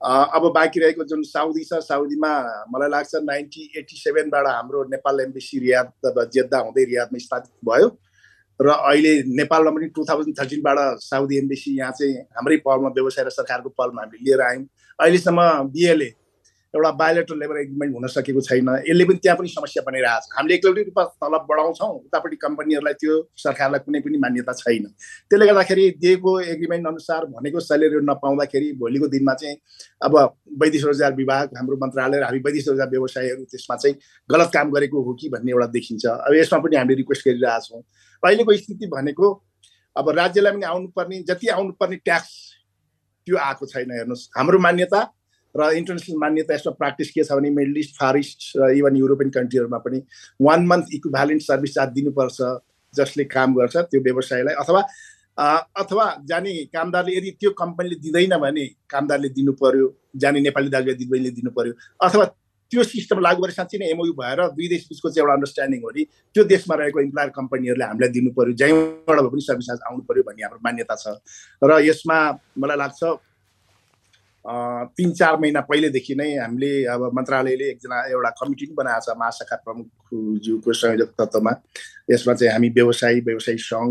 अब 0.00 0.42
बाँकी 0.54 0.80
रहेको 0.80 1.04
जुन 1.04 1.22
साउदी 1.24 1.64
छ 1.64 1.80
साउदीमा 1.88 2.32
मलाई 2.72 2.88
लाग्छ 2.88 3.24
नाइन्टी 3.24 3.62
एट्टी 3.78 3.96
सेभेनबाट 3.96 4.46
हाम्रो 4.46 4.84
नेपाल 4.92 5.20
एम्बेसी 5.20 5.58
रियाद 5.58 6.28
जेद्दा 6.36 6.58
हुँदै 6.58 6.84
रियादमा 6.84 7.18
स्थापित 7.18 7.52
भयो। 7.64 7.88
र 8.60 8.68
अहिले 8.68 9.12
नेपालमा 9.40 9.70
पनि 9.70 9.86
टु 9.96 10.04
थाउजन्ड 10.08 10.38
थर्टिनबाट 10.40 10.78
साउदी 11.00 11.38
एम्बेसी 11.38 11.70
यहाँ 11.78 11.92
चाहिँ 11.98 12.14
हाम्रै 12.36 12.56
पहलमा 12.66 12.88
व्यवसाय 12.96 13.24
र 13.24 13.30
सरकारको 13.30 13.68
पहलमा 13.78 14.02
हामीले 14.02 14.24
लिएर 14.24 14.40
आयौँ। 14.48 14.64
अहिलेसम्म 14.98 15.40
बिएलए 15.72 16.10
एउटा 16.74 16.90
बायोलेटर 16.94 17.36
लेबर 17.36 17.56
एग्रिमेन्ट 17.60 17.94
हुन 17.94 18.06
सकेको 18.06 18.40
छैन। 18.40 18.68
यसले 18.86 19.04
पनि 19.04 19.18
त्यहाँ 19.18 19.36
पनि 19.38 19.48
समस्या 19.50 19.82
बनिरहेको 19.82 20.22
छ। 20.22 20.36
हामीले 20.38 20.54
एक्लौटी 20.54 20.82
रूपमा 20.86 21.04
तलब 21.18 21.42
बढाउँछौँ 21.50 21.88
उतापट्टि 22.06 22.36
कम्पनीहरूलाई 22.46 22.94
त्यो 22.94 23.14
सरकारलाई 23.34 23.80
कुनै 23.82 24.00
पनि 24.06 24.18
मान्यता 24.22 24.52
छैन। 24.54 24.84
त्यसले 25.26 25.46
गर्दाखेरि 25.50 25.84
दिएको 25.98 26.30
एग्रिमेन्ट 26.54 26.86
अनुसार 26.86 27.26
भनेको 27.34 27.60
सेलेरी 27.60 28.06
नपाउँदाखेरि 28.06 28.68
भोलिको 28.78 29.06
दिनमा 29.10 29.34
चाहिँ 29.34 29.56
अब 30.06 30.14
वैदेशिक 30.62 30.86
रोजगार 30.86 31.14
विभाग 31.18 31.58
हाम्रो 31.58 31.76
मन्त्रालय 31.82 32.18
र 32.20 32.24
हामी 32.30 32.38
वैदेशिक 32.46 32.68
रोजगार 32.70 32.88
व्यवसायहरू 32.94 33.42
त्यसमा 33.50 33.76
चाहिँ 33.76 33.94
गलत 34.30 34.50
काम 34.54 34.70
गरेको 34.70 35.02
हो 35.02 35.14
कि 35.18 35.28
भन्ने 35.34 35.50
एउटा 35.50 35.66
देखिन्छ। 35.74 36.06
अब 36.06 36.32
यसमा 36.38 36.58
पनि 36.62 36.76
हामीले 36.76 36.96
रिक्वेस्ट 37.02 37.28
गरिरहेछौँ 37.28 37.82
अहिलेको 38.22 38.56
स्थिति 38.62 38.86
भनेको 38.94 39.26
अब 39.96 40.08
राज्यलाई 40.22 40.52
पनि 40.54 40.64
आउनुपर्ने 40.70 41.22
जति 41.26 41.46
आउनुपर्ने 41.50 41.96
ट्याक्स 42.06 42.34
त्यो 43.26 43.36
आएको 43.36 43.66
छैन 43.66 43.90
हेर्नुहोस्। 43.90 44.30
हाम्रो 44.38 44.58
मान्यता 44.58 45.00
र 45.54 45.70
इन्टरनेसनल 45.76 46.18
मान्यता 46.18 46.54
यसमा 46.54 46.72
प्र्याक्टिस 46.80 47.10
के 47.10 47.24
छ 47.24 47.32
भने 47.32 47.50
मिडल 47.50 47.78
इस्ट 47.78 47.94
फार 48.00 48.16
इस्ट 48.16 48.50
र 48.56 48.70
इभन 48.78 48.96
युरोपियन 48.96 49.30
कन्ट्रीहरूमा 49.36 49.78
पनि 49.86 50.02
one 50.48 50.66
month 50.66 50.94
equivalent 50.94 51.42
service 51.42 51.74
charge 51.74 51.92
दिनुपर्छ 52.00 52.50
जसले 52.94 53.24
काम 53.36 53.54
गर्छ 53.54 53.76
त्यो 53.76 54.00
व्यवसायलाई 54.02 54.54
अथवा 54.64 54.82
अथवा 55.82 56.04
जाने 56.28 56.52
कामदारले 56.74 57.16
यदि 57.16 57.30
त्यो 57.40 57.50
कम्पनीले 57.62 57.96
दिँदैन 58.04 58.36
भने 58.44 58.66
कामदारले 58.90 59.28
दिनु 59.38 59.52
पर्यो 59.62 59.86
जाने 60.22 60.40
नेपाली 60.40 60.68
दाजुभाइ 60.68 60.94
दिदीबहिनीले 60.94 61.30
दिनु 61.38 61.50
पर्यो 61.58 61.72
अथवा 62.06 62.24
त्यो 62.72 62.82
सिस्टम 62.84 63.20
लागु 63.26 63.42
गरेर 63.42 63.54
साँच्चै 63.54 63.78
नै 63.78 63.86
एमओयु 63.90 64.12
भएर 64.18 64.40
दुई 64.54 64.66
देश 64.72 64.82
बिचको 64.90 65.10
चाहिँ 65.10 65.22
एउटा 65.22 65.34
अन्डरस्ट्यान्डिङ 65.34 65.80
हो 65.82 65.90
नि 65.96 66.02
त्यो 66.34 66.44
देशमा 66.52 66.74
रहेको 66.80 67.00
इम्प्लोयर 67.00 67.30
कम्पनीहरूले 67.38 67.84
हामीलाई 67.84 68.10
दिनु 68.16 68.30
पर्यो 68.36 68.54
जहीँबाट 68.60 69.18
पनि 69.32 69.42
सर्भिस 69.46 69.70
आउनु 69.90 70.02
पर्यो 70.10 70.22
भन्ने 70.28 70.42
हाम्रो 70.44 70.60
मान्यता 70.66 70.94
छ। 71.02 71.18
र 71.62 71.80
यसमा 71.88 72.18
मलाई 72.62 72.76
लाग्छ 72.82 73.00
तिन 74.44 75.12
चार 75.12 75.36
महिना 75.40 75.60
पहिलेदेखि 75.68 76.14
नै 76.16 76.28
हामीले 76.36 76.70
अब 76.88 77.02
मन्त्रालयले 77.14 77.64
एकजना 77.70 77.96
एउटा 78.10 78.30
कमिटी 78.40 78.66
पनि 78.66 78.74
बनाएको 78.76 79.04
छ 79.06 79.16
महाशाखा 79.20 79.56
प्रमुखज्यूको 79.64 80.72
संयोजक 80.72 81.10
तत्त्वमा। 81.20 81.52
यसमा 82.10 82.34
चाहिँ 82.34 82.52
हामी 82.52 82.68
व्यवसायी 82.78 83.20
व्यवसायी 83.26 83.58
सङ्घ 83.60 83.90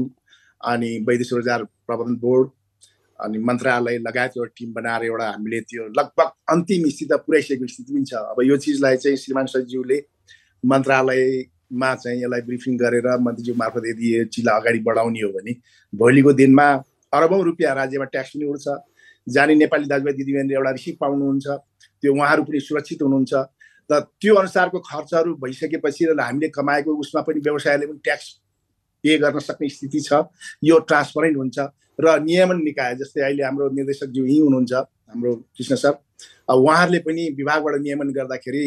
अनि 0.62 0.90
वैदेशिक 1.08 1.38
रोजगार 1.38 1.64
प्रबन्धन 1.88 2.16
बोर्ड 2.26 2.50
अनि 3.20 3.38
मन्त्रालय 3.46 3.98
लगायत 4.08 4.34
एउटा 4.38 4.52
टिम 4.58 4.74
बनाएर 4.74 5.04
एउटा 5.06 5.30
हामीले 5.30 5.60
त्यो 5.70 5.88
लगभग 6.00 6.28
अन्तिम 6.50 6.90
स्थिति 6.90 7.16
पुऱ्याइसकेको 7.28 7.68
स्थिति 7.68 7.94
पनि 7.94 8.06
छ। 8.10 8.14
अब 8.34 8.42
यो 8.50 8.58
चिजलाई 8.66 8.98
चाहिँ 8.98 9.18
श्रीमान 9.18 9.46
सचिवले 9.54 10.02
मन्त्रालयमा 10.64 11.96
चाहिँ 11.96 12.22
यसलाई 12.24 12.42
ब्रिफिङ 12.50 12.78
गरेर 12.78 13.08
मन्त्रीज्यू 13.22 13.56
मार्फत 13.62 13.84
यदि 13.86 14.18
यो 14.18 14.26
चिजलाई 14.34 14.60
अगाडि 14.60 14.80
बढाउने 14.88 15.22
हो 15.22 15.32
भने 15.38 15.54
भोलिको 15.94 16.34
दिनमा 16.42 16.68
अरबौँ 17.14 17.44
रुपियाँ 17.44 17.76
राज्यमा 17.76 18.06
ट्याक्स 18.14 18.32
पनि 18.36 18.46
उठ्छ। 18.50 18.68
जाने 19.36 19.56
नेपाली 19.56 19.86
दाजुभाइ 19.92 20.14
दिदीबहिनीले 20.20 20.56
एउटा 20.56 20.72
रिसिभ 20.78 20.96
पाउनुहुन्छ 21.02 21.48
त्यो 22.02 22.14
उहाँहरू 22.14 22.44
पनि 22.44 22.60
सुरक्षित 22.68 23.02
हुनुहुन्छ। 23.02 23.34
र 23.90 24.00
त्यो 24.22 24.36
अनुसारको 24.36 24.80
खर्चहरू 24.90 25.34
भइसकेपछि 25.44 26.06
र 26.06 26.20
हामीले 26.20 26.48
कमाएको 26.58 26.92
उसमा 27.04 27.22
पनि 27.28 27.40
व्यवसायले 27.48 27.86
पनि 27.90 28.00
ट्याक्स 28.04 28.28
पे 29.04 29.18
गर्न 29.18 29.40
सक्ने 29.40 29.70
स्थिति 29.70 30.00
छ 30.08 30.12
यो 30.64 30.80
ट्रान्सपरेन्ट 30.90 31.38
हुन्छ। 31.38 31.58
र 32.00 32.20
नियमन 32.24 32.62
निकाय 32.64 32.96
जस्तै 32.96 33.22
अहिले 33.22 33.44
हाम्रो 33.44 33.70
निर्देशकज्यू 33.76 34.26
यहीँ 34.26 34.42
हुनुहुन्छ 34.42 34.74
हाम्रो 34.74 35.36
कृष्ण 35.58 35.76
सर 35.76 35.94
उहाँहरूले 36.54 37.00
पनि 37.08 37.24
विभागबाट 37.38 37.76
नियमन 37.82 38.10
गर्दाखेरि 38.14 38.66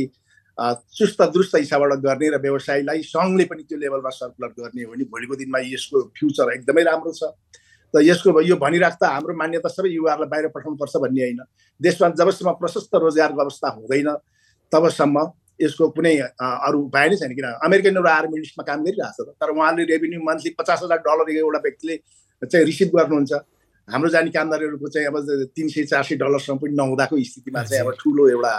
चुस्त 0.59 1.23
दुरुस्त 1.33 1.55
हिसाबबाट 1.57 1.93
गर्ने 2.03 2.29
र 2.29 2.37
व्यवसायलाई 2.43 3.03
सङ्घले 3.09 3.45
पनि 3.49 3.63
त्यो 3.63 3.79
लेभलमा 3.79 4.11
सर्कुलर 4.11 4.51
गर्ने 4.59 4.83
हो 4.85 4.91
भने 4.93 5.05
भोलिको 5.09 5.35
दिनमा 5.41 5.59
यसको 5.65 6.03
फ्युचर 6.19 6.53
एकदमै 6.53 6.83
राम्रो 6.91 7.13
छ। 7.13 7.33
त 7.95 8.01
यसको 8.03 8.41
यो 8.41 8.57
भनिराख्दा 8.57 9.07
हाम्रो 9.09 9.35
मान्यता 9.37 9.69
सबै 9.69 9.91
युवाहरूलाई 9.93 10.29
बाहिर 10.33 10.49
पठाउनुपर्छ 10.57 10.97
भन्ने 11.05 11.23
होइन। 11.23 11.41
देशमा 11.81 12.09
जबसम्म 12.21 12.53
प्रशस्त 12.61 12.95
रोजगारको 13.05 13.41
अवस्था 13.41 13.69
हुँदैन 13.77 14.11
तबसम्म 14.73 15.17
यसको 15.61 15.89
कुनै 15.97 16.15
अरू 16.41 16.79
उपाय 16.89 17.09
नै 17.09 17.17
छैन। 17.21 17.33
किन 17.37 17.47
अमेरिकन 17.69 17.97
एउटा 18.01 18.13
आर्मी 18.19 18.39
लिस्टमा 18.41 18.65
काम 18.65 18.81
गरिरहेको 18.85 19.25
छ 19.25 19.37
तर 19.41 19.51
उहाँले 19.53 19.85
रेभेन्यू 19.93 20.21
मन्थली 20.25 20.51
पचास 20.59 20.81
हजार 20.83 20.99
डलर 21.07 21.29
एउटा 21.37 21.61
व्यक्तिले 21.67 21.97
चाहिँ 22.43 22.65
रिसिभ 22.67 22.89
गर्नुहुन्छ। 22.97 23.33
हाम्रो 23.89 24.09
जाने 24.15 24.31
कामदारहरूको 24.31 24.89
चाहिँ 24.89 25.07
अब 25.11 25.17
तिन 25.53 25.69
सय 25.69 25.85
चार 25.91 26.03
सय 26.09 26.17
डलरसम्म 26.17 26.59
पनि 26.59 26.75
नहुँदाको 26.81 27.15
स्थितिमा 27.21 27.63
चाहिँ 27.63 27.83
अब 27.85 27.93
ठुलो 28.01 28.29
एउटा 28.31 28.53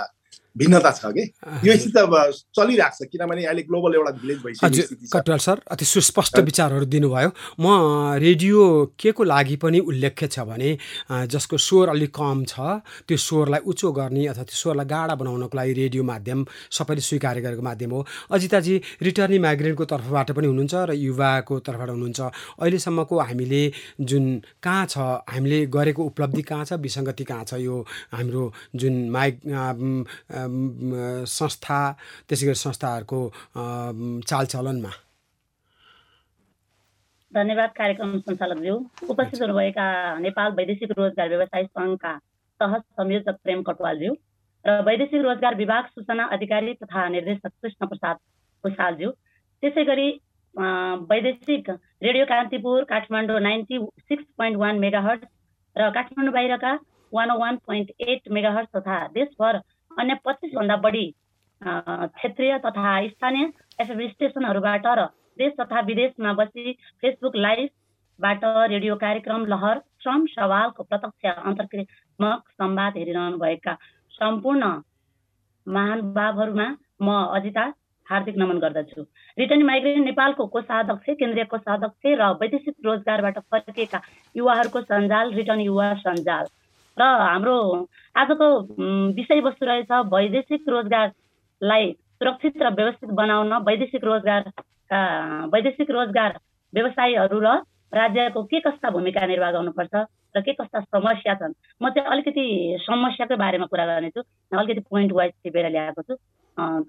भिन्नता 0.58 0.92
छ 0.92 1.12
कि 1.14 1.24
यो 1.66 1.76
स्थिति 1.78 2.00
अब 2.00 2.14
चलिरहेको 2.56 2.96
छ 2.96 3.08
किनभने 3.12 3.46
अहिले 3.46 3.62
ग्लोबल 3.66 3.96
एउटा 3.96 4.12
भिलेज 4.22 4.38
भइसक्यो 4.46 5.10
कटवाल 5.14 5.40
सर 5.46 5.62
अति 5.74 5.86
सुस्पष्ट 5.86 6.40
विचारहरू 6.40 6.86
दिनुभयो। 6.86 7.30
म 7.60 7.66
रेडियो 8.22 8.62
के 9.00 9.12
को 9.12 9.24
लागि 9.24 9.56
पनि 9.58 9.80
उल्लेख्य 9.82 10.28
छ 10.28 10.40
भने 10.46 10.78
जसको 11.10 11.58
स्वर 11.58 11.90
अलिक 11.90 12.12
कम 12.14 12.44
छ 12.46 12.86
त्यो 13.08 13.18
स्वरलाई 13.18 13.62
उचो 13.66 13.92
गर्ने 13.92 14.26
अथवा 14.28 14.44
त्यो 14.44 14.58
स्वरलाई 14.62 14.86
गाडा 14.86 15.16
बनाउनको 15.16 15.58
लागि 15.58 15.74
रेडियो 15.74 16.04
माध्यम 16.04 16.46
सबैले 16.70 17.02
स्वीकार 17.02 17.40
गरेको 17.42 17.62
माध्यम 17.62 17.92
हो। 17.92 18.06
अजिताजी 18.32 18.76
रिटर्निङ 19.02 19.42
माइग्रेन्टको 19.42 19.86
तर्फबाट 19.90 20.32
पनि 20.38 20.48
हुनुहुन्छ 20.48 20.74
र 20.90 20.92
युवाको 20.94 21.60
तर्फबाट 21.66 21.90
हुनुहुन्छ। 21.90 22.20
अहिलेसम्मको 22.62 23.20
हामीले 23.20 23.64
जुन 24.06 24.24
कहाँ 24.62 24.86
छ 24.86 24.98
हामीले 25.34 25.66
गरेको 25.74 26.02
उपलब्धि 26.04 26.42
कहाँ 26.46 26.66
छ 26.66 26.74
विसङ्गति 26.86 27.24
कहाँ 27.24 27.44
छ 27.50 27.54
यो 27.66 27.76
हाम्रो 28.14 28.44
जुन 28.76 29.10
माइक 29.10 29.36
संस्था 31.30 31.80
त्यसै 32.28 32.46
गरी 32.46 32.60
संस्थाहरूको 32.60 33.20
चालचलनमा। 34.30 34.92
धन्यवाद 37.32 37.70
कार्यक्रम 37.78 38.20
सञ्चालकज्यू। 38.20 38.76
उपस्थित 39.10 39.42
हुनुभएका 39.42 39.86
नेपाल 40.20 40.52
वैदेशिक 40.58 40.92
रोजगार 40.98 41.30
व्यवसाय 41.30 41.64
सङ्घका 41.66 42.14
सह 42.60 42.78
संयोजक 42.78 43.36
प्रेम 43.44 43.62
कटवालज्यू 43.70 44.14
र 44.66 44.82
वैदेशिक 44.88 45.22
रोजगार 45.22 45.56
विभाग 45.56 45.84
सूचना 45.96 46.24
अधिकारी 46.36 46.74
तथा 46.84 47.08
निर्देशक 47.16 47.52
कृष्ण 47.62 47.88
प्रसाद 47.88 48.16
भूषालज्यू। 48.64 49.10
त्यसै 49.64 49.84
गरी 49.86 50.10
वैदेशिक 51.10 51.70
radio 52.04 52.26
Kantipur 52.26 52.84
Kathmandu 52.90 53.40
ninety 53.42 53.80
six 53.80 54.26
point 54.38 54.58
one 54.58 54.80
megahertz 54.80 55.22
र 55.76 55.90
काठमाडौँ 55.92 56.34
बाहिरका 56.34 56.74
one 57.12 57.32
one 57.40 57.56
point 57.68 57.92
eight 58.00 58.30
megahertz 58.32 58.70
तथा 58.78 58.98
देशभर 59.14 59.58
अन्य 60.00 60.14
पच्चिसभन्दा 60.26 60.76
बढी 60.86 61.06
क्षेत्रीय 61.62 62.58
तथा 62.66 62.94
स्थानीय 63.08 63.46
एफएम 63.82 64.08
स्टेसनहरूबाट 64.08 64.88
र 65.00 65.06
देश 65.40 65.54
तथा 65.60 65.80
विदेशमा 65.90 66.34
बसी 66.40 66.72
फेसबुक 67.02 67.36
लाइभबाट 67.36 68.42
रेडियो 68.72 68.96
कार्यक्रम 69.04 69.46
लहर 69.54 69.80
श्रम 70.04 70.26
सवालको 70.32 70.84
प्रत्यक्ष 70.84 71.44
अन्तर्क्रियात्मक 71.44 72.50
संवाद 72.54 72.98
हेरिरहनुभएका 72.98 73.74
सम्पूर्ण 74.14 74.74
महानुभावहरूमा 75.68 76.68
म 77.02 77.16
अजिता 77.36 77.64
हार्दिक 78.08 78.38
नमन 78.38 78.58
गर्दछु। 78.60 79.02
रिटर्निङ 79.38 79.66
माइग्रेन्ट 79.68 80.06
नेपालको 80.06 80.46
कोषाध्यक्ष 80.54 81.10
केन्द्रीय 81.20 81.46
कोषाध्यक्ष 81.54 82.04
र 82.20 82.28
वैदेशिक 82.42 82.76
रोजगारबाट 82.86 83.40
फर्केका 83.52 84.00
युवाहरूको 84.36 84.82
सञ्जाल 84.82 85.32
रिटर्न 85.34 85.60
युवा 85.62 85.88
सञ्जाल। 86.04 86.46
र 86.98 87.04
हाम्रो 87.04 87.56
आजको 88.16 88.48
विषयवस्तु 89.18 89.66
रहेछ 89.66 89.92
वैदेशिक 90.14 90.70
रोजगारलाई 90.70 91.92
सुरक्षित 91.92 92.62
र 92.62 92.70
व्यवस्थित 92.74 93.10
बनाउन 93.20 93.54
वैदेशिक 93.68 94.04
रोजगारका 94.04 95.00
वैदेशिक 95.54 95.92
रोजगार 95.92 96.40
व्यवसायीहरू 96.74 97.40
र 97.40 97.62
राज्यको 97.94 98.44
के 98.50 98.60
कस्ता 98.60 98.90
भूमिका 98.90 99.26
निर्वाह 99.26 99.52
गर्नुपर्छ 99.52 99.94
र 100.38 100.42
के 100.42 100.54
कस्ता 100.54 100.80
समस्या 100.82 101.34
छन्? 101.38 101.54
म 101.82 101.90
चाहिँ 101.94 102.10
अलिकति 102.10 102.46
समस्याकै 102.82 103.36
बारेमा 103.38 103.66
कुरा 103.70 103.86
गर्नेछु। 103.86 104.22
अलिकति 104.54 104.82
पोइन्ट 104.90 105.12
वाइज 105.14 105.32
टिपेर 105.44 105.70
ल्याएको 105.70 106.02
छु। 106.02 106.14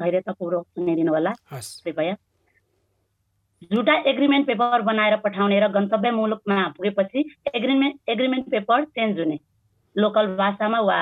धैर्यतापूर्वक 0.00 0.64
सुनिदिनु 0.64 1.12
होला। 1.12 1.32
कृपया। 1.52 2.14
झुटा 3.73 3.94
एग्रिमेन्ट 4.11 4.46
पेपर 4.46 4.82
बनाएर 4.82 5.16
पठाउने 5.25 5.61
र 5.61 5.68
गन्तव्य 5.76 6.11
मुलुकमा 6.11 6.56
पुगेपछि 6.76 7.20
एग्रिमेन्ट 7.54 8.08
एग्रिमेन्ट 8.08 8.50
पेपर 8.50 8.84
चेन्ज 8.84 9.18
हुने। 9.20 9.38
लोकल 9.97 10.27
भाषामा 10.37 10.81
वा 10.81 10.99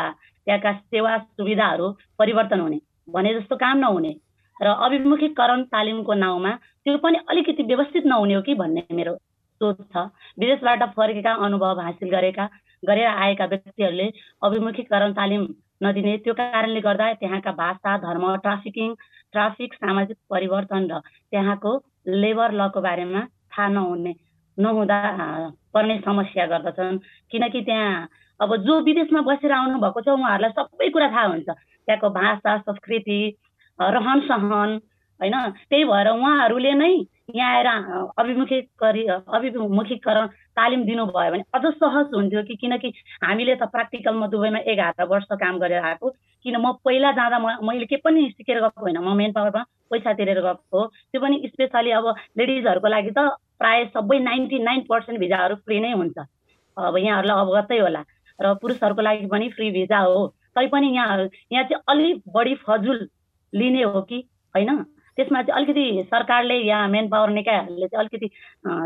त्यहाँका 0.47 0.73
सेवा 0.73 1.17
सुविधाहरू 1.19 1.91
परिवर्तन 2.19 2.61
हुने 2.61 2.79
भने 3.09 3.35
जस्तो 3.35 3.57
काम 3.57 3.79
नहुने 3.79 4.15
र 4.57 4.67
अभिमुखीकरण 4.87 5.63
तालिमको 5.73 6.15
नाउँमा 6.15 6.51
त्यो 6.85 6.97
पनि 6.99 7.19
अलिकति 7.31 7.63
व्यवस्थित 7.63 8.07
नहुने 8.07 8.35
हो 8.35 8.43
कि 8.43 8.55
भन्ने 8.55 8.83
मेरो 8.93 9.15
सोच 9.61 9.77
छ। 9.93 9.97
विदेशबाट 10.39 10.83
फर्केका 10.95 11.33
अनुभव 11.47 11.81
हासिल 11.81 12.11
गरेका 12.11 12.49
गरेर 12.83 13.07
आएका 13.07 13.45
व्यक्तिहरूले 13.47 14.07
अभिमुखीकरण 14.43 15.13
तालिम 15.13 15.47
नदिने 15.83 16.17
त्यो 16.25 16.35
कारणले 16.35 16.81
गर्दा 16.81 17.13
त्यहाँका 17.15 17.53
भाषा 17.53 17.97
धर्म 17.99 18.25
ट्राफिकिङ 18.37 18.95
ट्राफिक 19.35 19.75
सामाजिक 19.75 20.17
परिवर्तन 20.31 20.91
र 20.91 20.99
त्यहाँको 21.31 21.73
लेबर 22.23 22.53
लको 22.53 22.81
बारेमा 22.81 23.21
थाहा 23.51 23.69
नहुने 23.69 24.15
नहुँदा 24.59 24.99
पर्ने 25.75 25.99
समस्या 26.05 26.47
गर्दछन्। 26.47 26.99
किनकि 27.33 27.61
त्यहाँ 27.63 28.09
अब 28.43 28.57
जो 28.67 28.81
विदेशमा 28.83 29.21
बसेर 29.23 29.53
आउनु 29.53 29.79
भएको 29.79 30.01
छ 30.01 30.09
उहाँहरूलाई 30.09 30.53
सबै 30.59 30.89
कुरा 30.91 31.09
थाहा 31.09 31.27
हुन्छ। 31.33 31.49
त्यहाँको 31.49 32.09
भाषा 32.11 32.57
संस्कृति 32.59 33.21
रहन 33.79 34.21
सहन 34.29 34.71
होइन? 35.21 35.35
त्यही 35.71 35.85
भएर 35.85 36.09
उहाँहरूले 36.11 36.73
नै 36.75 36.93
यहाँ 37.35 37.55
आएर 37.57 37.67
अभिमुखी 38.19 38.59
अभिमुखीकरण 38.79 40.27
तालिम 40.59 40.83
दिनुभयो 40.85 41.31
भने 41.33 41.45
अझ 41.55 41.65
सहज 41.75 42.15
हुन्थ्यो 42.15 42.43
कि 42.43 42.55
किनकि 42.61 42.89
हामीले 43.23 43.55
त 43.57 43.71
प्र्याक्टिकलमा 43.73 44.27
दुबईमा 44.35 44.59
एघार 44.73 45.07
वर्ष 45.07 45.29
काम 45.41 45.59
गरेर 45.59 45.83
आएको। 45.83 46.11
किन 46.45 46.57
म 46.59 46.73
पहिला 46.85 47.13
जाँदा 47.13 47.39
म 47.39 47.47
मैले 47.63 47.87
के 47.87 47.97
पनि 48.05 48.29
सिकेर 48.37 48.61
गएको 48.61 48.81
होइन। 48.81 48.99
म 48.99 49.17
मेन 49.17 49.33
पावरमा 49.33 49.63
पैसा 49.91 50.13
तिरेर 50.19 50.41
गएको 50.43 50.79
हो। 50.79 50.87
त्यो 50.87 51.21
पनि 51.23 51.37
स्पेसली 51.47 51.91
अब 51.95 52.07
लेडिजहरूको 52.39 52.89
लागि 52.89 53.11
त 53.17 53.19
प्रायः 53.59 53.95
सबै 53.95 54.19
नाइन्टी 54.19 54.59
नाइन 54.59 54.81
पर्सेन्ट 54.91 55.21
भिजाहरू 55.21 55.55
फ्री 55.63 55.81
नै 55.81 55.93
हुन्छ। 55.95 56.19
अब 56.77 56.97
यहाँहरूलाई 56.99 57.37
अवगतै 57.39 57.79
होला। 57.79 58.03
र 58.41 58.55
पुरुषहरूको 58.63 59.03
लागि 59.03 59.27
पनि 59.27 59.49
फ्री 59.51 59.71
भिजा 59.71 59.99
हो। 59.99 60.27
तैपनि 60.57 60.89
यहाँ 60.95 61.19
यहाँ 61.53 61.65
चाहिँ 61.65 61.83
अलिक 61.89 62.23
बढी 62.35 62.55
फजुल 62.67 63.09
लिने 63.53 63.83
हो 63.83 64.01
कि 64.03 64.19
होइन? 64.55 64.85
त्यसमा 65.19 65.41
चाहिँ 65.43 65.65
अलिकति 65.65 66.03
सरकारले 66.11 66.55
या 66.65 66.87
मेन 66.89 67.09
पावर 67.09 67.31
निकायहरूले 67.31 67.87
चाहिँ 67.87 68.01
अलिकति 68.01 68.29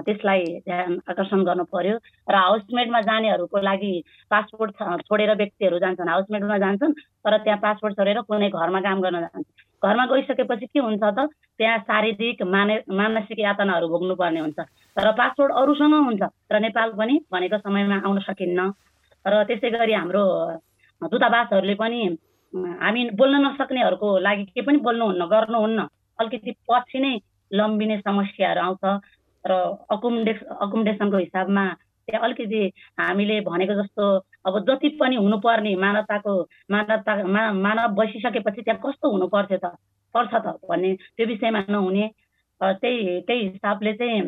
त्यसलाई 0.07 0.45
ध्यान 0.67 0.99
आकर्षण 1.11 1.45
गर्नु 1.47 1.65
पर्यो। 1.71 1.99
र 2.31 2.35
हाउसमेडमा 2.35 3.00
जानेहरूको 3.00 3.59
लागि 3.62 3.93
पासपोर्ट 4.31 4.71
छोडेर 5.07 5.35
व्यक्तिहरू 5.37 5.79
जान्छन्। 5.79 6.09
हाउसमेडमा 6.09 6.59
जान्छन् 6.59 6.93
तर 6.93 7.37
त्यहाँ 7.38 7.59
पासपोर्ट 7.62 7.95
छोडेर 7.95 8.21
कुनै 8.26 8.49
घरमा 8.50 8.81
काम 8.81 9.00
गर्न 9.03 9.21
जान्छ 9.23 9.47
घरमा 9.83 10.05
गइसकेपछि 10.07 10.67
के 10.67 10.81
हुन्छ 10.81 11.03
त 11.03 11.31
त्यहाँ 11.59 11.79
शारीरिक 11.87 12.43
माने 12.43 12.75
मानसिक 12.91 13.38
यातनाहरू 13.38 13.88
भोग्नुपर्ने 13.88 14.41
हुन्छ। 14.41 14.59
तर 14.97 15.11
पासपोर्ट 15.15 15.53
अरूसँग 15.53 15.95
हुन्छ 15.95 16.23
र 16.53 16.59
नेपाल 16.59 16.91
पनि 16.99 17.15
भनेको 17.33 17.59
समयमा 17.59 18.03
आउन 18.03 18.19
सकिन्न। 18.26 18.71
र 19.26 19.42
त्यसै 19.49 19.71
गरी 19.71 19.92
हाम्रो 19.92 20.25
दूतावासहरूले 21.02 21.75
पनि 21.75 22.00
हामी 22.83 23.02
बोल्न 23.21 23.37
नसक्नेहरूको 23.47 24.09
लागि 24.26 24.45
के 24.54 24.62
पनि 24.66 24.78
बोल्नुहुन्न 24.87 25.25
गर्नुहुन्न। 25.33 25.80
अलिकति 26.18 26.50
पछि 26.71 26.99
नै 27.04 27.12
लम्बिने 27.50 27.97
समस्याहरू 28.06 28.61
आउँछ 28.66 28.85
र 29.45 29.52
अकोमोडेस 29.95 30.38
अकोमोडेसनको 30.64 31.18
हिसाबमा 31.18 31.64
त्यहाँ 32.09 32.23
अलिकति 32.25 32.61
हामीले 33.00 33.40
भनेको 33.50 33.75
जस्तो 33.83 34.04
अब 34.47 34.54
जति 34.68 34.88
पनि 35.00 35.16
हुनुपर्ने 35.16 35.75
मानवताको 35.85 36.33
मानवता 36.71 37.12
मा 37.35 37.42
मानव 37.66 37.95
बसिसकेपछि 37.99 38.62
त्यहाँ 38.62 38.80
कस्तो 38.85 39.11
हुनु 39.11 39.26
पर्थ्यो 39.35 39.59
त? 39.59 39.75
पर्छ 40.14 40.35
त 40.35 40.47
भन्ने 40.71 40.95
त्यो 41.16 41.26
विषयमा 41.26 41.61
नहुने। 41.68 42.06
त्यही 42.61 43.21
त्यही 43.26 43.40
हिसाबले 43.49 43.92
चाहिँ 43.92 44.21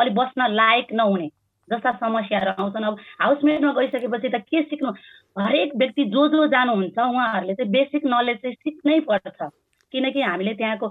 अलिक 0.00 0.14
बस्न 0.14 0.46
लायक 0.52 0.92
नहुने। 0.92 1.28
जस्ता 1.70 1.92
समस्याहरू 2.02 2.50
आउँछन् 2.62 2.84
अब 2.84 2.96
हाउसमेटमा 3.20 3.72
गइसकेपछि 3.72 4.28
त 4.28 4.42
के 4.50 4.62
सिक्नु? 4.62 4.90
हरेक 5.38 5.70
व्यक्ति 5.76 6.04
जो 6.14 6.28
जो 6.28 6.46
जानुहुन्छ 6.48 6.98
उहाँहरूले 6.98 7.54
चाहिँ 7.54 7.70
बेसिक 7.72 8.02
नलेज 8.06 8.36
चाहिँ 8.42 8.54
सिक्नै 8.54 9.00
पर्छ। 9.08 9.50
किनकि 9.92 10.20
हामीले 10.22 10.54
त्यहाँको 10.54 10.88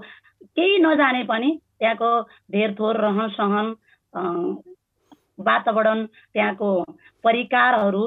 केही 0.56 0.78
नजाने 0.78 1.22
पनि 1.24 1.50
त्यहाँको 1.80 2.10
धेरथोर 2.52 2.96
रहन 3.00 3.28
सहन 3.36 3.66
वातावरण 5.40 6.04
त्यहाँको 6.06 6.68
परिकारहरू 7.24 8.02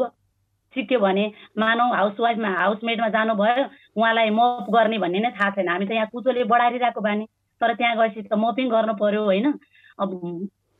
सिक्यो 0.76 1.00
भने 1.00 1.26
मानव 1.58 1.94
हाउसवाइफमा 1.94 2.50
हाउसमेटमा 2.58 3.10
जानुभयो 3.16 3.64
उहाँलाई 3.98 4.30
मप 4.30 4.66
गर्ने 4.74 4.98
भन्ने 4.98 5.20
नै 5.20 5.32
थाहा 5.38 5.50
छैन। 5.58 5.70
हामी 5.70 5.86
त 5.86 5.92
यहाँ 5.92 6.08
कुचोले 6.14 6.44
बढाइरहेको 6.50 7.02
बानी। 7.02 7.26
तर 7.62 7.74
त्यहाँ 7.74 7.96
गएपछि 7.98 8.22
त 8.30 8.34
मपिङ 8.34 8.70
गर्नु 8.70 8.94
पर्यो 8.98 9.24
होइन? 9.24 9.54
अब 10.00 10.10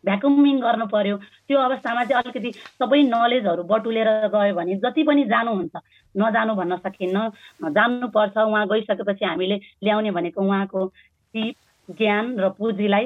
भ्याकुमिङ 0.04 0.60
गर्नु 0.62 0.86
पर्यो। 0.88 1.18
त्यो 1.48 1.60
अवस्थामा 1.60 2.04
चाहिँ 2.04 2.24
अलिकति 2.24 2.52
सबै 2.80 3.02
नलेजहरू 3.08 3.64
बटुलेर 3.64 4.10
गयो 4.36 4.54
भने 4.56 4.76
जति 4.84 5.04
पनि 5.04 5.24
जानुहुन्छ 5.34 5.76
नजानु 6.16 6.54
भन्न 6.56 6.78
सकिन्न 6.86 7.18
जान्नुपर्छ 7.72 8.38
उहाँ 8.38 8.68
गइसकेपछि 8.68 9.26
हामीले 9.26 9.58
ल्याउने 9.84 10.12
भनेको 10.12 10.42
उहाँको 10.42 10.88
सिप 10.88 11.56
ज्ञान 11.90 12.26
र 12.40 12.50
पुँजीलाई 12.60 13.06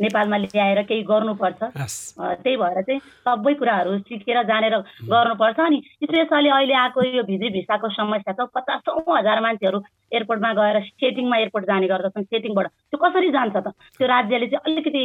नेपालमा 0.00 0.36
ल्याएर 0.36 0.80
केही 0.88 1.02
गर्नुपर्छ। 1.10 1.60
त्यही 1.62 2.56
भएर 2.56 2.80
चाहिँ 2.82 3.00
सबै 3.00 3.54
कुराहरू 3.60 3.98
सिकेर 4.08 4.42
जानेर 4.50 4.74
गर्नुपर्छ। 5.12 5.58
अनि 5.60 5.78
स्पेसली 6.04 6.48
अहिले 6.48 6.74
आएको 6.74 7.00
यो 7.04 7.22
भिजी 7.30 7.48
भिसाको 7.56 7.88
समस्या 7.92 8.32
छ 8.32 8.48
पचासौँ 8.54 9.04
हजार 9.08 9.40
मान्छेहरू 9.40 9.78
एयरपोर्टमा 10.12 10.52
गएर 10.60 10.76
सेटिङमा 11.00 11.36
एयरपोर्ट 11.36 11.64
जाने 11.66 11.86
गर्दछन् 11.88 12.28
सेटिङबाट। 12.32 12.66
त्यो 12.90 12.98
कसरी 12.98 13.30
जान्छ 13.30 13.56
त? 13.56 13.66
त्यो 13.98 14.06
राज्यले 14.08 14.46
चाहिँ 14.46 14.64
अलिकति 14.66 15.04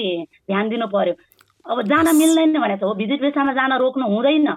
ध्यान 0.50 0.70
दिनु 0.70 0.88
पर्यो। 0.88 1.14
अब 1.66 1.82
जान 1.90 2.08
मिल्दैन 2.16 2.60
भनेको 2.62 2.86
हो 2.88 2.94
भिजिट 2.94 3.22
भिसामा 3.22 3.54
जान 3.54 3.72
रोक्नु 3.82 4.06
हुँदैन। 4.06 4.48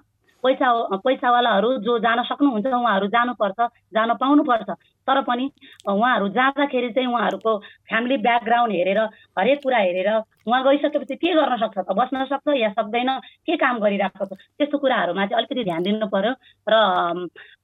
पैसा 0.44 0.68
पैसावालाहरू 1.04 1.70
जो 1.86 1.98
जान 1.98 2.22
सक्नुहुन्छ 2.24 2.66
उहाँहरू 2.66 3.06
जानुपर्छ 3.08 3.60
जान 3.94 4.14
पाउनुपर्छ। 4.20 4.70
तर 5.08 5.20
पनि 5.28 5.50
उहाँहरू 5.88 6.28
जाँदाखेरि 6.28 6.90
चाहिँ 6.92 7.08
उहाँहरूको 7.08 7.56
फ्यामिली 7.88 8.16
ब्याकग्राउन्ड 8.26 8.72
हेरेर 8.74 8.98
हरेक 9.38 9.62
कुरा 9.62 9.78
हेरेर 9.78 10.08
उहाँ 10.48 10.62
गइसकेपछि 10.64 11.14
के 11.16 11.32
गर्न 11.34 11.56
सक्छ 11.56 11.78
त? 11.78 11.92
बस्न 11.96 12.24
सक्छ 12.28 12.56
या 12.56 12.70
सक्दैन? 12.76 13.10
के 13.46 13.56
काम 13.56 13.78
गरिरहेको 13.80 14.24
छ? 14.24 14.32
त्यस्तो 14.58 14.78
कुराहरूमा 14.78 15.26
चाहिँ 15.26 15.38
अलिकति 15.40 15.64
ध्यान 15.64 15.82
दिनु 15.82 16.06
पर्यो 16.06 16.32
र 16.68 16.74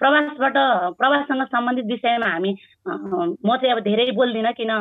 प्रवासबाट 0.01 0.57
प्रवाससँग 0.99 1.45
सम्बन्धित 1.55 1.87
विषयमा 1.93 2.29
हामी 2.33 2.53
म 2.89 3.57
चाहिँ 3.57 3.73
अब 3.77 3.81
धेरै 3.85 4.11
बोल्दिनँ 4.17 4.53
किन 4.53 4.73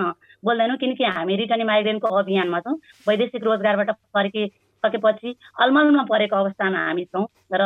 बोल्दैनौँ 0.44 0.78
किनकि 0.78 1.04
हामी 1.04 1.36
रिटर्निङ 1.36 1.68
माइग्रेन्टको 1.68 2.16
अभियानमा 2.16 2.60
छौँ। 2.60 2.76
वैदेशिक 3.08 3.44
रोजगारबाट 3.44 3.92
फर्के 3.92 4.44
सकेपछि 4.84 5.36
अलमलमा 5.62 6.04
परेको 6.04 6.36
अवस्थामा 6.36 6.80
हामी 6.80 7.06
छौँ 7.06 7.28
र 7.54 7.64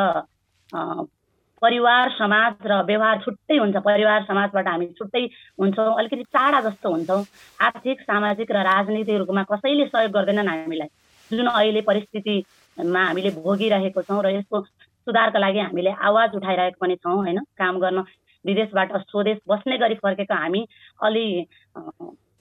परिवार 1.62 2.10
समाज 2.12 2.68
र 2.68 2.74
व्यवहार 2.86 3.22
छुट्टै 3.22 3.58
हुन्छ। 3.58 3.78
परिवार 3.82 4.24
समाजबाट 4.24 4.68
हामी 4.68 4.88
छुट्टै 4.94 5.24
हुन्छौँ। 5.60 5.94
अलिकति 5.98 6.24
टाढा 6.30 6.60
जस्तो 6.62 6.90
हुन्छौँ। 6.92 7.24
आर्थिक 7.60 8.02
सामाजिक 8.02 8.52
र 8.52 8.62
राजनीतिक 8.64 9.18
रूपमा 9.18 9.44
कसैले 9.44 9.86
सहयोग 9.88 10.12
गर्दैनन् 10.12 10.48
हामीलाई। 10.48 10.90
जुन 11.32 11.48
अहिले 11.48 11.82
परिस्थितिमा 11.82 13.02
हामीले 13.06 13.32
भोगिरहेको 13.42 14.02
छौँ 14.02 14.22
र 14.24 14.38
यसको 14.38 14.62
सुधारका 14.62 15.40
लागि 15.40 15.60
हामीले 15.60 15.92
आवाज 16.00 16.36
उठाइरहेको 16.36 16.78
पनि 16.82 16.96
छौँ 16.96 17.16
होइन? 17.18 17.40
काम 17.58 17.80
गर्न 17.80 18.06
विदेशबाट 18.46 18.92
स्वदेश 19.10 19.38
बस्ने 19.50 19.78
गरी 19.78 19.96
फर्केको 19.98 20.36
हामी 20.36 20.62
अलि 21.02 21.26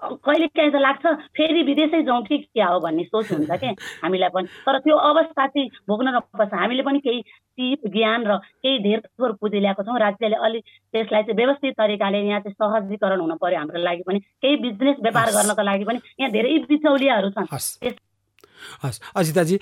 कहिले 0.02 0.46
काहीँ 0.52 0.70
त 0.70 0.76
लाग्छ 0.76 1.04
फेरि 1.36 1.62
विदेशै 1.64 2.02
जाउँ 2.04 2.22
कि 2.28 2.38
क्या 2.38 2.66
हो 2.68 2.80
भन्ने 2.80 3.04
सोच 3.04 3.32
हुन्छ 3.32 3.50
क्या 3.50 3.72
हामीलाई 4.04 4.28
पनि। 4.28 4.46
तर 4.66 4.78
त्यो 4.84 4.96
अवस्था 4.96 5.46
चाहिँ 5.46 5.68
भोग्न 5.88 6.08
नपर्छ 6.16 6.52
हामीले 6.52 6.82
पनि 6.82 6.98
केही 7.00 7.20
सिप 7.56 7.86
ज्ञान 7.96 8.26
र 8.28 8.36
केही 8.60 8.78
धेर 8.84 9.00
थोर 9.08 9.32
पुँजी 9.40 9.60
ल्याएको 9.60 9.82
छौँ। 9.82 9.98
राज्यले 9.98 10.36
अलिक 10.36 10.62
त्यसलाई 10.92 11.22
चाहिँ 11.22 11.36
व्यवस्थित 11.36 11.74
तरिकाले 11.80 12.18
यहाँ 12.28 12.40
चाहिँ 12.44 12.54
सहजीकरण 12.60 13.20
हुनु 13.20 13.36
पर्यो 13.40 13.58
हाम्रो 13.58 13.80
लागि 13.82 14.02
पनि। 14.06 14.18
केही 14.20 14.56
बिजनेस 14.62 14.96
व्यापार 15.00 15.28
गर्नको 15.32 15.62
लागि 15.64 15.84
पनि 15.88 15.98
यहाँ 16.20 16.30
धेरै 16.32 16.58
बिचौलियाहरू 16.68 17.30
छन्। 17.32 17.48
हस्। 17.52 19.00
अजिताजी 19.16 19.56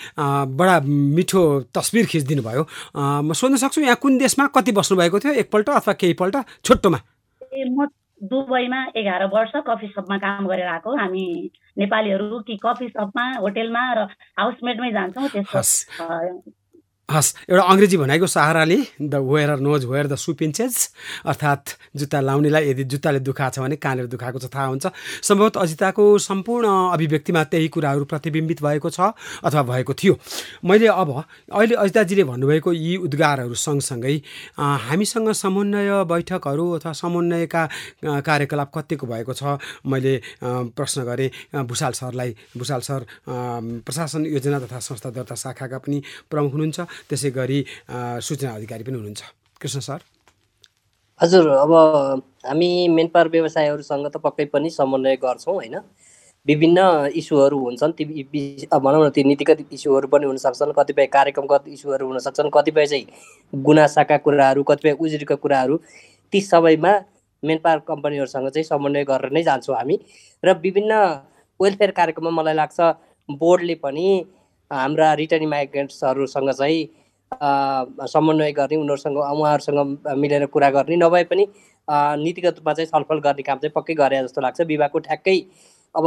बडा 0.59 0.81
मिठो 0.87 1.43
तस्बिर 1.71 2.07
खिचिदिनु 2.11 2.43
भयो। 2.43 2.63
म 3.23 3.33
सोध्न 3.33 3.57
सक्छु 3.63 3.81
यहाँ 3.87 3.99
कुन 4.03 4.19
देशमा 4.19 4.47
कति 4.51 4.73
बस्नुभएको 4.73 5.19
थियो? 5.19 5.33
एकपल्ट 5.43 5.69
अथवा 5.71 5.93
केहीपल्ट? 5.95 6.37
छुट्टोमा। 6.65 6.99
ए 7.55 7.65
म 7.71 7.87
दुबईमा 8.31 8.85
एघार 8.97 9.25
वर्ष 9.33 9.53
कफी 9.67 9.87
सपमा 9.87 10.17
काम 10.19 10.47
गरेर 10.49 10.67
आएको। 10.67 10.97
हामी 10.97 11.51
नेपालीहरू 11.79 12.41
कि 12.41 12.59
कफी 12.63 12.89
सपमा 12.89 13.25
होटेलमा 13.39 13.85
र 13.95 14.07
हाउसमेटमै 14.39 14.91
जान्छौँ 14.93 15.29
त्यसको 15.29 15.61
हस् 17.09 17.35
एउटा 17.51 17.63
अङ्ग्रेजी 17.63 17.97
भनाइको 17.97 18.27
सहाराले 18.27 18.77
the 19.03 19.15
wearer 19.29 19.51
knows 19.61 19.85
where 19.85 20.07
the 20.09 20.17
shoe pinches 20.17 20.75
अर्थात् 21.29 21.69
जुत्ता 21.95 22.21
लाउनेलाई 22.21 22.69
यदि 22.71 22.85
जुत्ताले 22.89 23.21
दुखाएको 23.21 23.53
छ 23.53 23.61
भने 23.61 23.77
कहाँनिर 23.77 24.07
दुखाएको 24.09 24.39
छ 24.41 24.49
थाहा 24.49 24.67
हुन्छ। 24.73 24.89
सम्भवतः 25.21 25.61
अजिताको 25.61 26.05
सम्पूर्ण 26.19 26.67
अभिव्यक्तिमा 26.97 27.43
त्यही 27.45 27.69
कुराहरू 27.69 28.05
प्रतिबिम्बित 28.09 28.63
भएको 28.65 28.91
छ 28.91 29.13
अथवा 29.45 29.63
भएको 29.63 29.93
थियो। 29.95 30.15
मैले 30.65 30.87
अब 30.89 31.11
अहिले 31.53 31.75
अजिताजीले 31.77 32.25
भन्नुभएको 32.25 32.73
यी 32.73 32.97
उद्गारहरू 33.05 33.55
सँगसँगै 33.55 34.17
हामीसँग 34.89 35.33
समन्वय 35.37 36.09
बैठकहरू 36.09 36.65
अथवा 36.81 36.93
समन्वयका 37.05 37.63
कार्यकलाप 38.25 38.71
कतिको 38.75 39.07
भएको 39.07 39.33
छ? 39.37 39.61
मैले 39.85 40.15
प्रश्न 40.73 41.05
गरेँ 41.05 41.31
भुषाल 41.69 41.93
सरलाई 42.01 42.35
भुषाल 42.57 42.81
सर 42.81 43.07
प्रशासन 43.29 44.27
योजना 44.27 44.59
तथा 44.65 44.79
संस्था 44.81 45.11
दर्ता 45.13 45.35
शाखाका 45.37 45.79
पनि 45.85 46.03
प्रमुख 46.33 46.53
हुनुहुन्छ। 46.53 46.94
त्यसै 47.09 47.31
गरी 47.31 47.59
सूचना 48.27 48.51
अधिकारी 48.55 48.85
पनि 48.85 48.97
हुनुहुन्छ। 48.97 49.23
कृष्ण 49.61 49.81
सर? 49.81 50.01
हजुर 51.21 51.49
अब 51.49 51.73
हामी 52.47 52.71
मेन 52.89 53.09
पावर 53.15 53.29
व्यवसायहरूसँग 53.29 54.07
त 54.07 54.17
पक्कै 54.25 54.45
पनि 54.55 54.71
समन्वय 54.71 55.17
गर्छौँ 55.23 55.55
होइन? 55.55 55.77
विभिन्न 56.47 56.79
इस्युहरू 57.17 57.59
हुन्छन् 57.59 57.93
ती 57.99 58.05
भनौँ 58.05 59.07
न 59.07 59.11
ती 59.17 59.23
नीतिगत 59.25 59.73
इस्युहरू 59.73 60.09
पनि 60.09 60.27
हुनसक्छन् 60.27 60.73
कतिपय 60.77 61.07
कार्यक्रमगत 61.15 61.69
इस्युहरू 61.69 62.07
हुनसक्छन् 62.07 62.51
कतिपय 62.55 62.87
चाहिँ 62.87 63.07
गुनासाका 63.65 64.17
कुराहरू 64.27 64.63
कतिपय 64.63 64.93
उजुरीका 65.01 65.35
कुराहरू 65.41 65.77
ती 66.33 66.41
सबैमा 66.41 66.93
मेन 67.43 67.59
पावर 67.65 67.79
कम्पनीहरूसँग 67.89 68.49
चाहिँ 68.49 68.65
समन्वय 68.65 69.05
गरेर 69.05 69.33
नै 69.33 69.43
जान्छौँ 69.43 69.77
हामी। 69.77 69.97
र 70.43 70.53
विभिन्न 70.61 70.93
वेलफेयर 71.61 71.91
कार्यक्रममा 71.97 72.43
मलाई 72.43 72.55
लाग्छ 72.55 72.81
बोर्डले 73.29 73.75
पनि 73.81 74.07
हाम्रा 74.71 75.13
रिटर्निङ 75.15 75.49
माइग्रेन्ट्सहरूसँग 75.51 76.51
चाहिँ 76.53 76.83
समन्वय 78.09 78.53
गर्ने 78.53 78.77
उनीहरूसँग 78.77 79.17
उहाँहरूसँग 79.19 79.79
मिलेर 80.19 80.47
कुरा 80.55 80.71
गर्ने 80.71 80.97
नभए 80.97 81.25
पनि 81.31 81.47
नीतिगत 82.25 82.55
रूपमा 82.59 82.73
चाहिँ 82.75 82.89
छलफल 82.89 83.19
गर्ने 83.21 83.43
काम 83.43 83.59
चाहिँ 83.59 83.73
पक्कै 83.75 83.95
गरे 83.95 84.23
जस्तो 84.23 84.41
लाग्छ। 84.41 84.61
विभागको 84.63 84.99
ठ्याक्कै 84.99 85.39
अब 85.95 86.05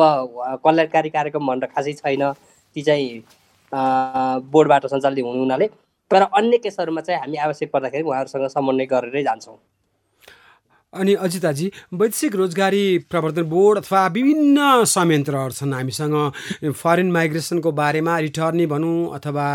कल्याणकारी 0.63 1.09
कार्यक्रम 1.09 1.47
भनेर 1.47 1.69
खासै 1.75 1.93
छैन। 1.93 2.23
ती 2.75 2.81
चाहिँ 2.81 3.23
बोर्डबाट 4.51 4.85
सञ्चालित 4.87 5.25
हुनु 5.25 5.39
हुनाले। 5.39 5.67
तर 6.11 6.21
अन्य 6.39 6.57
केसहरूमा 6.63 7.01
चाहिँ 7.01 7.19
हामी 7.21 7.37
आवश्यक 7.45 7.71
पर्दाखेरि 7.71 8.03
उहाँहरूसँग 8.03 8.47
समन्वय 8.47 8.85
गरेरै 8.87 9.23
जान्छौँ। 9.23 9.57
अनि 10.97 11.13
अजिताजी 11.25 11.71
वैदेशिक 11.93 12.35
रोजगारी 12.35 12.83
प्रवर्धन 13.09 13.43
बोर्ड 13.49 13.77
अथवा 13.79 14.01
विभिन्न 14.07 14.83
संयन्त्रहरू 14.85 15.53
छन् 15.53 15.73
हामीसँग। 15.73 16.15
फरेन 16.73 17.11
माइग्रेसनको 17.11 17.71
बारेमा 17.71 18.17
रिटर्नी 18.19 18.65
भनौँ 18.67 19.15
अथवा 19.15 19.47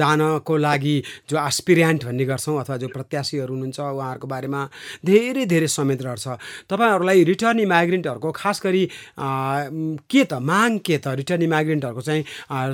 जानको 0.00 0.56
लागि 0.56 0.96
जो 1.30 1.36
आस्पिरियान्ट 1.38 2.04
भन्ने 2.04 2.24
गर्छौँ 2.24 2.58
अथवा 2.60 2.76
जो 2.76 2.88
प्रत्याशीहरू 2.88 3.52
हुनुहुन्छ 3.54 3.80
उहाँहरूको 3.80 4.26
बारेमा 4.26 4.60
धेरै 5.06 5.44
धेरै 5.46 5.68
संयन्त्रहरू 5.68 6.20
छ। 6.20 6.38
तपाईँहरूलाई 6.70 7.24
रिटर्नी 7.24 7.64
माइग्रेन्टहरूको 7.66 8.30
खास 8.32 8.60
गरी 8.64 8.84
के 9.18 10.22
त 10.24 10.32
माग 10.40 10.78
के 10.86 10.96
त? 10.98 11.06
रिटर्नी 11.20 11.46
माइग्रेन्टहरूको 11.46 12.02
चाहिँ 12.02 12.22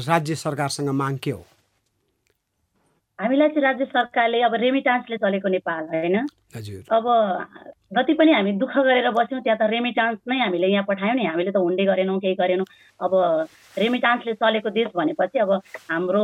राज्य 0.07 0.35
सरकारसँग 0.35 0.91
माग 0.91 1.19
के 1.23 1.31
हो? 1.31 1.45
हामीलाई 3.23 3.49
चाहिँ 3.49 3.63
राज्य 3.63 3.85
सरकारले 3.85 4.41
अब 4.43 4.55
रेमिटान्सले 4.61 5.17
चलेको 5.17 5.49
नेपाल 5.49 5.85
होइन? 5.95 6.17
अब 6.91 7.05
जति 7.97 8.15
पनि 8.19 8.33
हामी 8.33 8.53
दुःख 8.59 8.75
गरेर 8.79 9.11
बस्यौँ 9.15 9.41
त्यहाँ 9.43 9.59
त 9.59 9.71
रेमिटान्स 9.71 10.19
नै 10.29 10.39
हामीले 10.39 10.67
यहाँ 10.67 10.85
पठायौँ 10.89 11.15
नि। 11.17 11.25
हामीले 11.31 11.51
त 11.53 11.57
हुन्डे 11.57 11.85
गरेनौँ 11.87 12.19
केही 12.19 12.35
गरेनौँ। 12.35 12.67
अब 13.01 13.13
रेमिटान्सले 13.79 14.35
चलेको 14.35 14.71
देश 14.71 14.89
भनेपछि 14.97 15.39
अब 15.39 15.51
हाम्रो 15.91 16.23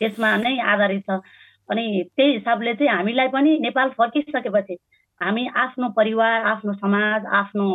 त्यसमा 0.00 0.36
नै 0.42 0.58
आधारित 0.58 1.04
छ। 1.06 1.22
अनि 1.70 1.84
त्यही 2.16 2.32
हिसाबले 2.32 2.74
चाहिँ 2.74 2.90
हामीलाई 2.90 3.28
पनि 3.28 3.58
नेपाल 3.62 3.88
फर्किसकेपछि 3.94 4.76
हामी 5.20 5.46
आफ्नो 5.54 5.88
परिवार 5.94 6.42
आफ्नो 6.52 6.72
समाज 6.74 7.24
आफ्नो 7.38 7.66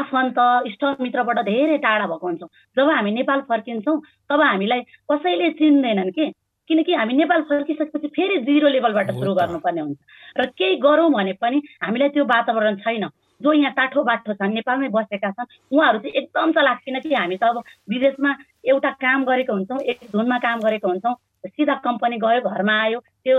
आफन्त 0.00 0.38
इष्टमित्रबाट 0.66 1.38
धेरै 1.44 1.76
टाढा 1.82 2.06
भएको 2.06 2.26
हुन्छौँ। 2.26 2.48
जब 2.76 2.90
हामी 2.90 3.10
नेपाल 3.12 3.40
फर्किन्छौँ 3.50 4.00
तब 4.30 4.40
हामीलाई 4.40 4.80
कसैले 5.10 5.50
चिन्दैनन् 5.58 6.10
कि? 6.10 6.32
किनकि 6.68 6.94
हामी 6.94 7.14
नेपाल 7.14 7.42
फर्किसकेपछि 7.42 8.08
फेरि 8.08 8.38
जिरो 8.46 8.68
लेभलबाट 8.68 9.10
सुरु 9.10 9.34
गर्नुपर्ने 9.34 9.80
हुन्छ। 9.80 9.98
र 10.38 10.46
केही 10.58 10.76
गरौँ 10.76 11.10
भने 11.12 11.32
पनि 11.40 11.62
हामीलाई 11.82 12.08
त्यो 12.08 12.24
वातावरण 12.24 12.76
छैन। 12.76 13.08
जो 13.40 13.52
यहाँ 13.52 13.72
टाठो 13.72 14.02
बाठो 14.02 14.34
छन् 14.34 14.54
नेपालमै 14.54 14.88
बसेका 14.88 15.30
छन् 15.30 15.46
उहाँहरू 15.72 15.98
चाहिँ 15.98 16.14
एकदम 16.14 16.52
चलाक। 16.52 16.78
किनकि 16.84 17.14
हामी 17.14 17.36
त 17.36 17.44
अब 17.44 17.62
विदेशमा 17.90 18.30
एउटा 18.64 18.90
काम 18.90 19.24
गरेको 19.24 19.52
हुन्छौँ 19.52 19.80
एक 19.80 19.98
धुनमा 20.12 20.38
काम 20.38 20.58
गरेको 20.60 20.88
हुन्छौँ 20.88 21.14
सिधा 21.46 21.74
कम्पनी 21.84 22.16
गयो 22.16 22.40
घरमा 22.40 22.76
आयो 22.82 22.98
त्यो 23.26 23.38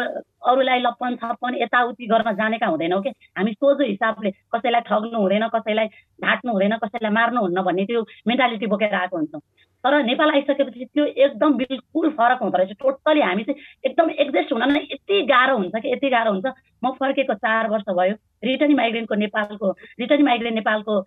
अरूलाई 0.51 0.79
लप्पन 0.79 1.15
छप्पन 1.15 1.55
यताउति 1.61 2.05
गर्न 2.07 2.35
जानेका 2.35 2.67
हुँदैनौँ 2.67 3.01
कि 3.03 3.09
हामी 3.37 3.51
सोझो 3.53 3.83
हिसाबले 3.83 4.31
कसैलाई 4.55 4.81
ठग्नु 4.89 5.19
हुँदैन 5.19 5.47
कसैलाई 5.55 5.87
ढाँट्नु 6.23 6.51
हुँदैन 6.51 6.75
कसैलाई 6.83 7.11
मार्नुहुन्न 7.19 7.61
भन्ने 7.63 7.85
त्यो 7.85 8.01
मेन्टालिटी 8.27 8.67
बोकेर 8.67 8.95
आएको 8.95 9.17
हुन्छौँ। 9.17 9.41
तर 9.83 9.93
नेपाल 10.03 10.29
आइसकेपछि 10.29 10.85
त्यो 10.85 11.05
एकदम 11.05 11.53
बिल्कुल 11.57 12.09
फरक 12.17 12.39
हुँदो 12.43 12.57
रहेछ। 12.57 12.71
टोटली 12.81 13.21
हामी 13.21 13.43
चाहिँ 13.43 13.61
एकदम 13.85 14.09
एक्जेस्ट 14.23 14.51
हुन 14.53 14.63
नै 14.73 14.79
यति 14.91 15.21
गाह्रो 15.31 15.57
हुन्छ 15.57 15.75
कि 15.81 15.91
यति 15.91 16.09
गाह्रो 16.09 16.31
हुन्छ। 16.31 16.45
म 16.83 16.91
फर्केको 16.99 17.33
चार 17.33 17.69
वर्ष 17.69 17.89
भयो 17.89 18.15
रिटर्न 18.43 18.75
माइग्रेन्टको 18.75 19.15
नेपालको 19.15 19.71
रिटर्न 19.99 20.23
माइग्रेन्ट 20.25 20.55
नेपालको 20.55 20.99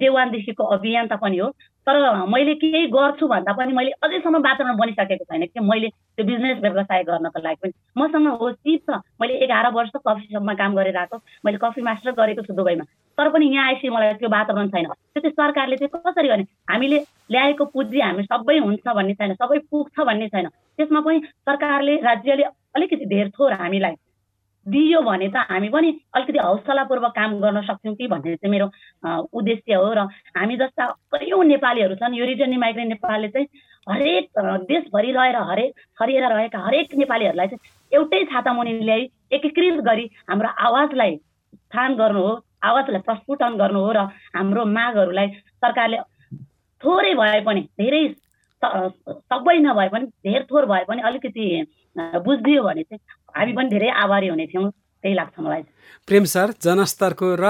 डे 0.00 0.08
वानदेखिको 0.08 0.64
अभियन्ता 0.76 1.16
पनि 1.16 1.38
हो। 1.38 1.50
तर 1.86 1.98
मैले 2.30 2.54
केही 2.62 2.86
गर्छु 2.94 3.26
भन्दा 3.26 3.52
पनि 3.58 3.72
मैले 3.72 3.90
अझैसम्म 4.06 4.38
वातावरण 4.38 4.76
बनिसकेको 4.78 5.24
छैन 5.24 5.46
कि 5.46 5.60
मैले 5.60 5.88
त्यो 5.88 6.24
बिजनेस 6.26 6.58
व्यवसाय 6.62 7.02
गर्नको 7.04 7.42
लागि 7.42 7.58
पनि। 7.62 7.72
मसँग 7.98 8.21
हो 8.26 8.52
सिप 8.52 8.90
छ। 8.90 9.00
मैले 9.20 9.34
एघार 9.44 9.70
वर्ष 9.72 9.90
कफी 10.06 10.26
सपमा 10.32 10.54
काम 10.54 10.74
गरिरहेको 10.76 11.16
मैले 11.44 11.58
कफी 11.62 11.82
मास्टर 11.82 12.12
गरेको 12.12 12.42
छु 12.42 12.54
दुबईमा। 12.54 12.84
तर 13.18 13.28
पनि 13.28 13.46
यहाँ 13.54 13.66
आएपछि 13.66 13.88
मलाई 13.88 14.14
त्यो 14.20 14.28
वातावरण 14.28 14.68
छैन। 14.68 14.86
त्यो 14.86 15.20
चाहिँ 15.20 15.32
सरकारले 15.32 15.76
चाहिँ 15.76 16.00
कसरी 16.06 16.28
गर्ने? 16.28 16.44
हामीले 16.70 16.98
ल्याएको 17.30 17.64
पुँजी 17.74 18.00
हामी 18.00 18.22
सबै 18.24 18.58
हुन्छ 18.58 18.86
भन्ने 18.88 19.14
छैन 19.14 19.34
सबै 19.34 19.58
पुग्छ 19.70 20.00
भन्ने 20.00 20.28
छैन। 20.28 20.48
त्यसमा 20.48 21.00
पनि 21.00 21.18
सरकारले 21.20 21.96
राज्यले 22.00 22.44
अलिकति 22.76 23.06
धेर 23.06 23.28
थोर 23.36 23.52
हामीलाई 23.52 23.94
दियो 24.66 25.00
भने 25.02 25.28
त 25.28 25.36
हामी 25.50 25.68
पनि 25.68 25.88
अलिकति 26.14 26.38
हौसलापूर्वक 26.38 27.12
काम 27.12 27.30
गर्न 27.40 27.60
सक्छौँ 27.66 27.94
कि 27.94 28.06
भन्ने 28.08 28.34
चाहिँ 28.36 28.50
मेरो 28.50 28.66
उद्देश्य 29.28 29.74
हो। 29.74 29.92
र 29.92 30.06
हामी 30.38 30.56
जस्ता 30.56 30.86
कयौँ 31.12 31.44
नेपालीहरू 31.44 31.94
छन् 31.98 32.14
यो 32.14 32.24
रिटर्नी 32.24 32.56
माइग्रेन्ट 32.56 32.88
नेपालले 32.88 33.28
चाहिँ 33.28 33.46
हरेक 33.86 34.38
देशभरि 34.70 35.12
रहेर 35.12 35.36
हरेक 35.50 35.72
छरिएर 35.98 36.24
रहेका 36.32 36.58
हरेक 36.66 36.94
नेपालीहरूलाई 36.94 37.48
चाहिँ 37.48 37.60
एउटै 37.92 38.24
छाता 38.32 38.52
मुनि 38.52 38.72
ल्याइ 38.78 39.08
एकीकृत 39.38 39.82
गरी 39.84 40.04
हाम्रो 40.30 40.48
आवाजलाई 40.66 41.16
स्थान 41.16 41.94
गर्नु 41.96 42.22
हो 42.26 42.32
आवाजलाई 42.64 43.00
प्रस्फुटन 43.08 43.56
गर्नु 43.62 43.80
हो 43.84 43.92
र 43.92 44.06
हाम्रो 44.36 44.64
मागहरूलाई 44.78 45.28
सरकारले 45.64 45.98
थोरै 46.82 47.14
भए 47.14 47.40
पनि 47.46 47.60
धेरै 47.80 48.02
सबै 48.62 49.58
नभए 49.58 49.88
पनि 49.94 50.06
धेर 50.26 50.46
थोर 50.50 50.66
भए 50.66 50.84
पनि 50.88 51.02
अलिकति 51.10 51.46
बुझिदियो 51.98 52.62
भने 52.62 52.82
चाहिँ 52.82 53.02
हामी 53.36 53.52
पनि 53.52 53.68
धेरै 53.68 53.88
आभारी 54.04 54.28
हुने 54.28 54.46
थियौँ। 54.46 54.70
त्यही 55.02 55.14
लाग्छ 55.14 55.34
मलाई। 55.40 55.62
प्रेम 56.08 56.24
सर 56.24 56.54
जनस्तरको 56.62 57.26
र 57.38 57.46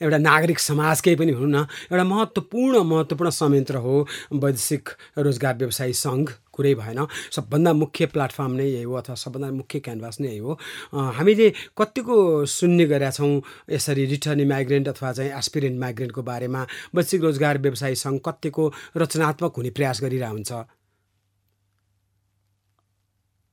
एउटा 0.00 0.18
नागरिक 0.18 0.58
समाजकै 0.58 1.14
पनि 1.20 1.32
हुनु 1.36 1.48
न 1.52 1.58
एउटा 1.92 2.04
महत्त्वपूर्ण 2.04 2.74
महत्त्वपूर्ण 2.80 3.30
संयन्त्र 3.30 3.76
हो 3.84 3.94
वैदेशिक 4.32 4.84
रोजगार 5.20 5.54
व्यवसायी 5.60 5.92
सङ्घ 5.92 6.26
कुरै 6.52 6.74
भएन। 6.80 7.00
सबभन्दा 7.36 7.72
मुख्य 7.72 8.06
प्लेटफर्म 8.12 8.52
नै 8.56 8.66
यही 8.66 8.88
हो 8.88 8.94
अथवा 9.00 9.14
सबभन्दा 9.24 9.50
मुख्य 9.60 9.78
क्यानभास 9.84 10.20
नै 10.20 10.28
यही 10.28 10.38
हो। 10.40 10.52
हामीले 10.92 11.48
कतिको 11.76 12.16
सुन्ने 12.48 12.84
गरेका 12.88 13.10
छौँ 13.20 13.32
यसरी 13.70 14.04
रिटर्न 14.12 14.40
माइग्रेन्ट 14.48 14.88
अथवा 14.88 15.12
चाहिँ 15.12 15.32
एस्पिरेन्ट 15.40 15.76
माइग्रेन्टको 15.80 16.22
बारेमा 16.24 16.60
वैश्विक 16.96 17.22
रोजगार 17.24 17.58
व्यवसायी 17.64 17.94
सङ्घ 18.04 18.18
कतिको 18.26 18.64
रचनात्मक 18.96 19.52
हुने 19.56 19.70
प्रयास 19.76 19.96
गरिरहेको 20.04 20.36
हुन्छ। 20.36 20.52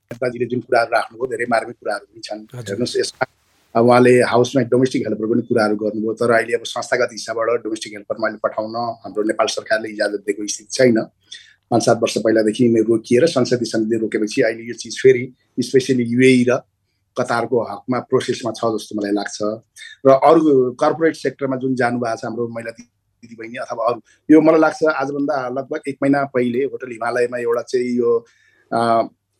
नेताजीले 0.08 0.46
जुन 0.48 0.60
कुराहरू 0.64 0.90
राख्नुभयो 0.90 1.26
धेरै 1.28 1.46
मार्मिक 1.52 1.76
कुराहरू 1.80 2.04
पनि 2.08 2.20
छन्। 2.24 2.40
हेर्नुहोस् 2.48 2.96
यसमा 2.96 3.24
उहाँले 3.74 4.12
हाउसमा 4.32 4.60
डोमेस्टिक 4.72 5.02
हेल्पर 5.04 5.26
पनि 5.28 5.42
कुराहरू 5.48 5.76
गर्नुभयो 5.84 6.12
तर 6.16 6.30
अहिले 6.32 6.52
अब 6.56 6.64
संस्थागत 6.64 7.10
हिसाबबाट 7.12 7.60
डोमेस्टिक 7.64 7.92
हेल्पर 7.92 8.16
मैले 8.24 8.40
पठाउन 8.40 8.76
हाम्रो 9.04 9.22
नेपाल 9.28 9.46
सरकारले 9.52 9.88
इजाजत 9.92 10.20
दिएको 10.24 10.46
स्थिति 10.48 10.72
छैन। 10.76 10.96
पाँच 11.70 11.82
सात 11.84 11.98
वर्ष 12.00 12.16
पहिलादेखि 12.24 12.64
रोकिएर 12.88 13.26
संसदीय 13.28 13.68
समितिले 13.68 13.98
रोकेपछि 14.00 14.40
अहिले 14.48 14.64
यो 14.64 14.74
चिज 14.80 14.96
फेरि 15.02 15.24
स्पेसली 15.68 16.04
युएई 16.08 16.44
र 16.48 16.56
कतारको 17.16 17.56
हकमा 17.68 17.98
प्रोसेसमा 18.08 18.52
छ 18.56 18.72
जस्तो 18.72 18.96
मलाई 18.96 19.12
लाग्छ। 19.12 19.38
र 20.08 20.08
अरू 20.08 20.72
कर्पोरेट 20.80 21.14
सेक्टरमा 21.20 21.56
जुन 21.60 21.76
जानुभएको 21.76 22.16
छ 22.16 22.24
हाम्रो 22.24 22.48
महिला 22.56 22.72
दिदीबहिनी 22.80 23.60
अथवा 23.60 23.82
अरू 23.92 24.00
यो 24.32 24.40
मलाई 24.40 24.60
लाग्छ 24.64 24.80
आजभन्दा 24.88 25.36
लगभग 25.52 25.80
एक 25.92 25.96
महिना 26.02 26.24
पहिले 26.32 26.64
होटल 26.72 26.96
हिमालयमा 26.96 27.38
एउटा 27.44 27.62
चाहिँ 27.68 27.92
यो 28.00 28.10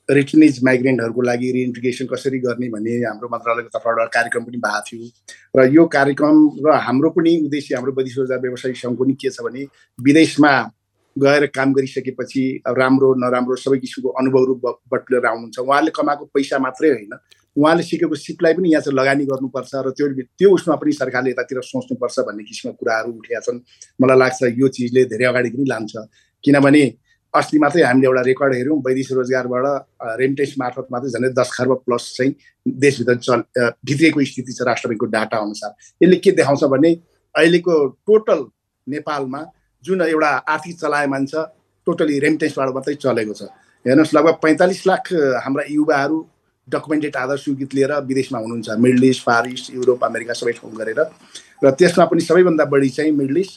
रिटर्निज 0.08 0.58
माइग्रेन्टहरूको 0.64 1.22
लागि 1.22 1.50
रिइन्टिग्रेसन 1.52 2.06
कसरी 2.12 2.38
गर्ने 2.40 2.68
भन्ने 2.68 2.92
हाम्रो 3.04 3.28
मन्त्रालयको 3.28 3.68
तर्फबाट 3.76 4.08
कार्यक्रम 4.12 4.44
पनि 4.44 4.58
भएको 4.58 4.80
थियो। 4.88 5.08
र 5.56 5.68
यो 5.68 5.84
कार्यक्रम 5.86 6.36
र 6.66 6.76
हाम्रो 6.86 7.10
पनि 7.12 7.32
उद्देश्य 7.44 7.74
हाम्रो 7.76 7.92
वैदेशिक 7.92 8.18
रोजगार 8.18 8.40
व्यवसायिक 8.40 8.76
सङ्घ 8.76 8.96
पनि 8.98 9.14
के 9.20 9.30
छ 9.30 9.44
भने 9.44 9.62
विदेशमा 9.98 10.52
गएर 11.16 11.46
काम 11.52 11.72
गरिसकेपछि 11.74 12.42
राम्रो 12.78 13.08
नराम्रो 13.20 13.56
सबै 13.56 13.78
किसिमको 13.84 14.08
अनुभवहरू 14.20 14.54
बटुलेर 14.92 15.26
आउनुहुन्छ। 15.26 15.58
उहाँले 15.58 15.90
कमाएको 15.92 16.24
पैसा 16.34 16.58
मात्रै 16.58 16.90
होइन 16.90 17.12
उहाँले 17.56 17.82
सिकेको 17.82 18.14
सिपलाई 18.14 18.54
पनि 18.54 18.70
यहाँ 18.72 18.82
चाहिँ 18.82 18.96
लगानी 18.96 19.24
गर्नुपर्छ 19.26 19.72
र 19.74 19.90
त्यो 19.92 20.06
त्यो 20.38 20.48
उसमा 20.54 20.74
पनि 20.78 20.92
सरकारले 20.94 21.30
यतातिर 21.30 21.60
सोच्नुपर्छ 21.68 22.16
भन्ने 22.28 22.44
किसिमको 22.48 22.76
कुराहरू 22.80 23.10
उठेका 23.12 23.40
छन्। 23.44 23.58
मलाई 24.00 24.18
लाग्छ 24.18 24.40
यो 24.56 24.68
चिजले 24.68 25.04
धेरै 25.12 25.26
अगाडि 25.26 25.50
पनि 25.52 25.64
लान्छ। 25.68 25.92
किनभने 26.44 26.82
अस्ति 27.38 27.58
मात्रै 27.58 27.82
हामीले 27.82 28.06
एउटा 28.06 28.22
रेकर्ड 28.28 28.54
हेऱ्यौँ 28.54 28.78
वैदेशिक 28.86 29.16
रोजगारबाट 29.16 29.64
रेमिटेन्स 30.20 30.54
मार्फत 30.58 30.86
मात्रै 30.92 31.10
झन् 31.10 31.34
दस 31.34 31.50
खर्ब 31.56 31.72
प्लस 31.86 32.04
चाहिँ 32.16 32.34
देशभित्र 32.66 33.14
चल 33.26 33.42
भित्रिएको 33.86 34.24
स्थिति 34.30 34.52
छ 34.52 34.62
राष्ट्र 34.68 34.88
ब्याङ्कको 34.88 35.06
डाटा 35.16 35.36
अनुसार। 35.38 35.70
यसले 36.02 36.16
के 36.16 36.30
देखाउँछ 36.38 36.64
भने 36.74 36.90
अहिलेको 37.34 37.74
टोटल 38.06 38.44
नेपालमा 38.86 39.40
जुन 39.84 40.02
एउटा 40.02 40.30
आर्थिक 40.54 40.76
चलायमान 40.78 41.26
छ 41.26 41.46
टोटली 41.86 42.18
रेमिटेन्सबाट 42.20 42.74
मात्रै 42.74 42.94
चलेको 43.04 43.34
छ। 43.34 43.42
हेर्नुहोस् 43.86 44.14
लगभग 44.14 44.34
पैँतालिस 44.42 44.86
लाख 44.86 45.12
हाम्रा 45.44 45.64
युवाहरू 45.70 46.18
डकुमेन्टेड 46.68 47.16
आधार 47.16 47.36
स्वीकृत 47.38 47.74
लिएर 47.74 47.92
विदेशमा 48.08 48.38
हुनुहुन्छ। 48.38 48.68
Middle 48.84 49.04
east 49.04 49.22
far 49.24 49.46
east 49.48 49.74
Europe 49.74 50.04
America 50.04 50.32
सबै 50.36 50.52
ठाउँ 50.58 50.74
गरेर। 50.76 51.00
र 51.64 51.70
त्यसमा 51.78 52.04
पनि 52.10 52.20
सबैभन्दा 52.20 52.64
बढी 52.64 52.88
चाहिँ 52.96 53.12
मिडल 53.12 53.36
इस्ट 53.40 53.54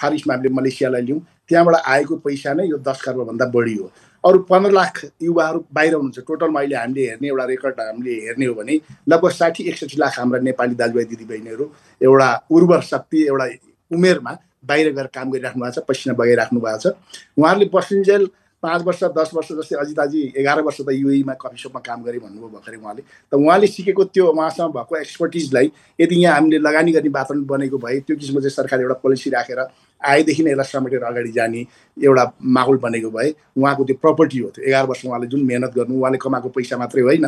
फार 0.00 0.14
इस्टमा 0.14 0.34
हामीले 0.34 0.52
मलेसियालाई 0.54 1.02
लियौँ। 1.02 1.20
त्यहाँबाट 1.48 1.74
आएको 1.86 2.16
पैसा 2.24 2.52
नै 2.54 2.66
यो 2.66 2.78
दस 2.78 3.02
खर्बभन्दा 3.04 3.46
बढी 3.54 3.74
हो। 3.74 3.90
अरू 4.24 4.38
पन्ध्र 4.48 4.70
लाख 4.72 5.04
युवाहरू 5.22 5.64
बाहिर 5.72 5.94
हुनुहुन्छ। 5.94 6.24
टोटलमा 6.28 6.60
अहिले 6.60 6.76
हामीले 6.76 7.02
हेर्ने 7.08 7.28
एउटा 7.28 7.44
रेकर्ड 7.44 7.80
हामीले 7.80 8.14
हेर्ने 8.26 8.46
हो 8.46 8.54
भने 8.54 8.80
लगभग 9.08 9.30
साठी 9.30 9.68
एकसठी 9.68 9.96
लाख 10.00 10.18
हाम्रा 10.18 10.38
नेपाली 10.40 10.74
दाजुभाइ 10.74 11.04
दिदीबहिनीहरू 11.04 11.70
एउटा 12.00 12.28
उर्वर 12.50 12.80
शक्ति 12.82 13.26
एउटा 13.26 13.46
उमेरमा 13.90 14.36
बाहिर 14.64 14.92
गएर 14.94 15.06
काम 15.12 15.30
गरिराख्नु 15.30 15.62
भएको 15.64 15.80
छ 15.80 15.84
पसिना 15.88 16.14
बगाइराख्नु 16.16 16.60
भएको 16.60 16.78
छ। 16.80 16.96
उहाँहरूले 17.38 17.68
पर्सेन्जेल 17.68 18.28
पाँच 18.64 18.82
वर्ष 18.82 19.02
दस 19.12 19.30
वर्ष 19.34 19.48
जस्तै 19.52 19.76
अजिताजी 19.76 20.20
एघार 20.40 20.60
वर्ष 20.64 20.80
त 20.80 20.92
युएमा 20.92 21.34
कफी 21.36 21.58
सपमा 21.62 21.80
काम 21.84 22.02
गरेँ 22.02 22.20
भन्नुभयो 22.20 22.48
भर्खरै 22.48 22.76
उहाँले। 22.80 23.02
त 23.28 23.34
उहाँले 23.36 23.66
सिकेको 23.68 24.04
त्यो 24.08 24.24
उहाँसँग 24.32 24.72
भएको 24.72 24.96
एक्सपर्टिजलाई 24.96 25.66
यदि 26.00 26.16
यहाँ 26.16 26.34
हामीले 26.34 26.58
लगानी 26.58 26.92
गर्ने 26.92 27.08
वातावरण 27.12 27.44
बनेको 27.44 27.78
भए 27.78 27.98
त्यो 28.08 28.16
किसिमको 28.16 28.40
चाहिँ 28.40 28.56
सरकारले 28.56 28.84
एउटा 28.84 28.96
पोलिसी 29.04 29.30
राखेर 29.30 29.60
आएदेखि 30.00 30.42
नै 30.42 30.50
यसलाई 30.50 30.68
समेटेर 30.72 31.02
अगाडि 31.04 31.32
जाने 31.36 31.60
एउटा 31.96 32.24
माहौल 32.40 32.76
बनेको 32.80 33.10
भए 33.10 33.28
उहाँको 33.52 33.84
त्यो 33.84 33.96
प्रपर्टी 34.00 34.38
हो 34.38 34.48
त्यो। 34.56 34.64
एघार 34.64 34.86
वर्ष 34.88 35.04
उहाँले 35.04 35.26
जुन 35.28 35.44
मेहनत 35.44 35.72
गर्नु 35.76 36.00
उहाँले 36.00 36.18
कमाएको 36.24 36.48
पैसा 36.56 36.76
मात्रै 36.80 37.02
होइन। 37.04 37.26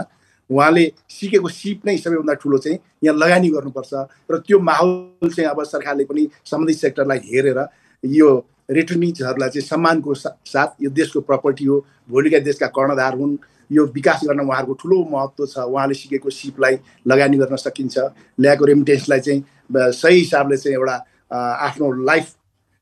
उहाँले 0.50 0.84
सिकेको 1.10 1.48
सिप 1.48 1.86
नै 1.86 1.96
सबैभन्दा 1.98 2.34
ठुलो 2.40 2.58
चाहिँ 2.64 2.78
यहाँ 3.04 3.16
लगानी 3.18 3.48
गर्नुपर्छ 3.50 3.92
र 4.30 4.38
त्यो 4.46 4.58
माहौल 4.62 5.30
चाहिँ 5.36 5.50
अब 5.50 5.62
सरकारले 5.64 6.04
पनि 6.06 6.28
सम्बन्धित 6.46 6.76
सेक्टरलाई 6.78 7.20
हेरेर 7.24 7.60
यो 8.04 8.28
रिटर्निजहरूलाई 8.70 9.48
चाहिँ 9.48 9.66
सम्मानको 9.66 10.14
साथ 10.14 10.82
यो 10.82 10.90
देशको 10.90 11.20
प्रपर्टी 11.20 11.64
हो। 11.64 11.84
भोलिका 12.10 12.38
देशका 12.38 12.66
कर्णधार 12.74 13.14
हुन्। 13.18 13.36
यो 13.72 13.84
विकास 13.94 14.20
गर्न 14.24 14.40
उहाँहरूको 14.40 14.74
ठुलो 14.74 14.96
महत्त्व 15.10 15.46
छ। 15.46 15.58
उहाँले 15.58 15.94
सिकेको 15.94 16.30
सिपलाई 16.30 16.78
लगानी 17.06 17.36
गर्न 17.38 17.56
सकिन्छ। 17.56 17.98
ल्याएको 18.40 18.64
रेमिटेन्सलाई 18.64 19.20
चाहिँ 19.20 19.42
सही 19.92 20.18
हिसाबले 20.18 20.56
चाहिँ 20.56 20.76
एउटा 20.78 20.96
आफ्नो 21.66 21.92
लाइफ 22.06 22.26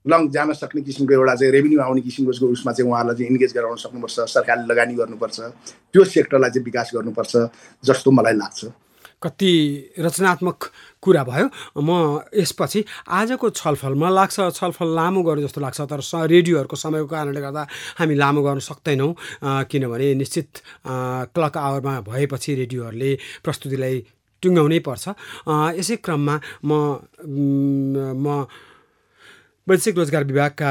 लङ 0.05 0.29
जान 0.29 0.53
सक्ने 0.53 0.83
किसिमको 0.85 1.13
एउटा 1.15 1.35
चाहिँ 1.35 1.53
रेभिन्यू 1.53 1.81
आउने 1.81 2.01
किसिमको 2.05 2.47
उसमा 2.53 2.73
चाहिँ 2.73 2.91
उहाँहरूलाई 2.91 3.17
चाहिँ 3.17 3.31
इन्गेज 3.33 3.53
गराउन 3.57 3.77
सक्नुपर्छ। 3.81 4.29
सरकारले 4.29 4.67
लगानी 4.69 4.95
गर्नुपर्छ। 4.95 5.41
त्यो 5.41 6.05
सेक्टरलाई 6.05 6.51
चाहिँ 6.51 6.65
विकास 6.65 6.91
गर्नुपर्छ 6.95 7.33
जस्तो 7.85 8.11
मलाई 8.11 8.37
लाग्छ। 8.37 8.61
कति 9.25 9.53
रचनात्मक 10.05 10.59
कुरा 11.01 11.23
भयो। 11.25 11.47
म 11.81 12.21
यसपछि 12.37 12.85
आजको 13.09 13.51
छलफल 13.51 13.95
मलाई 13.97 14.15
लाग्छ 14.15 14.37
छलफल 14.53 14.89
लामो 14.95 15.21
गर्नु 15.25 15.43
जस्तो 15.49 15.61
लाग्छ 15.61 15.81
तर 15.89 16.01
रेडियोहरूको 16.29 16.77
समयको 16.77 17.09
कारणले 17.09 17.41
गर्दा 17.41 17.63
हामी 17.99 18.15
लामो 18.15 18.41
गर्न 18.45 18.61
सक्दैनौँ 18.69 19.11
किनभने 19.71 20.15
निश्चित 20.21 20.49
क्लक 21.35 21.57
आवरमा 21.57 21.95
भएपछि 22.09 22.51
रेडियोहरूले 22.61 23.11
प्रस्तुतिलाई 23.45 23.97
टुङ्गाउनै 24.43 24.79
पर्छ। 24.85 25.05
यसै 25.81 25.97
क्रममा 26.05 26.37
म 26.69 26.71
म 28.25 28.27
वैदेशिक 29.67 29.97
रोजगार 29.97 30.25
विभागका 30.29 30.71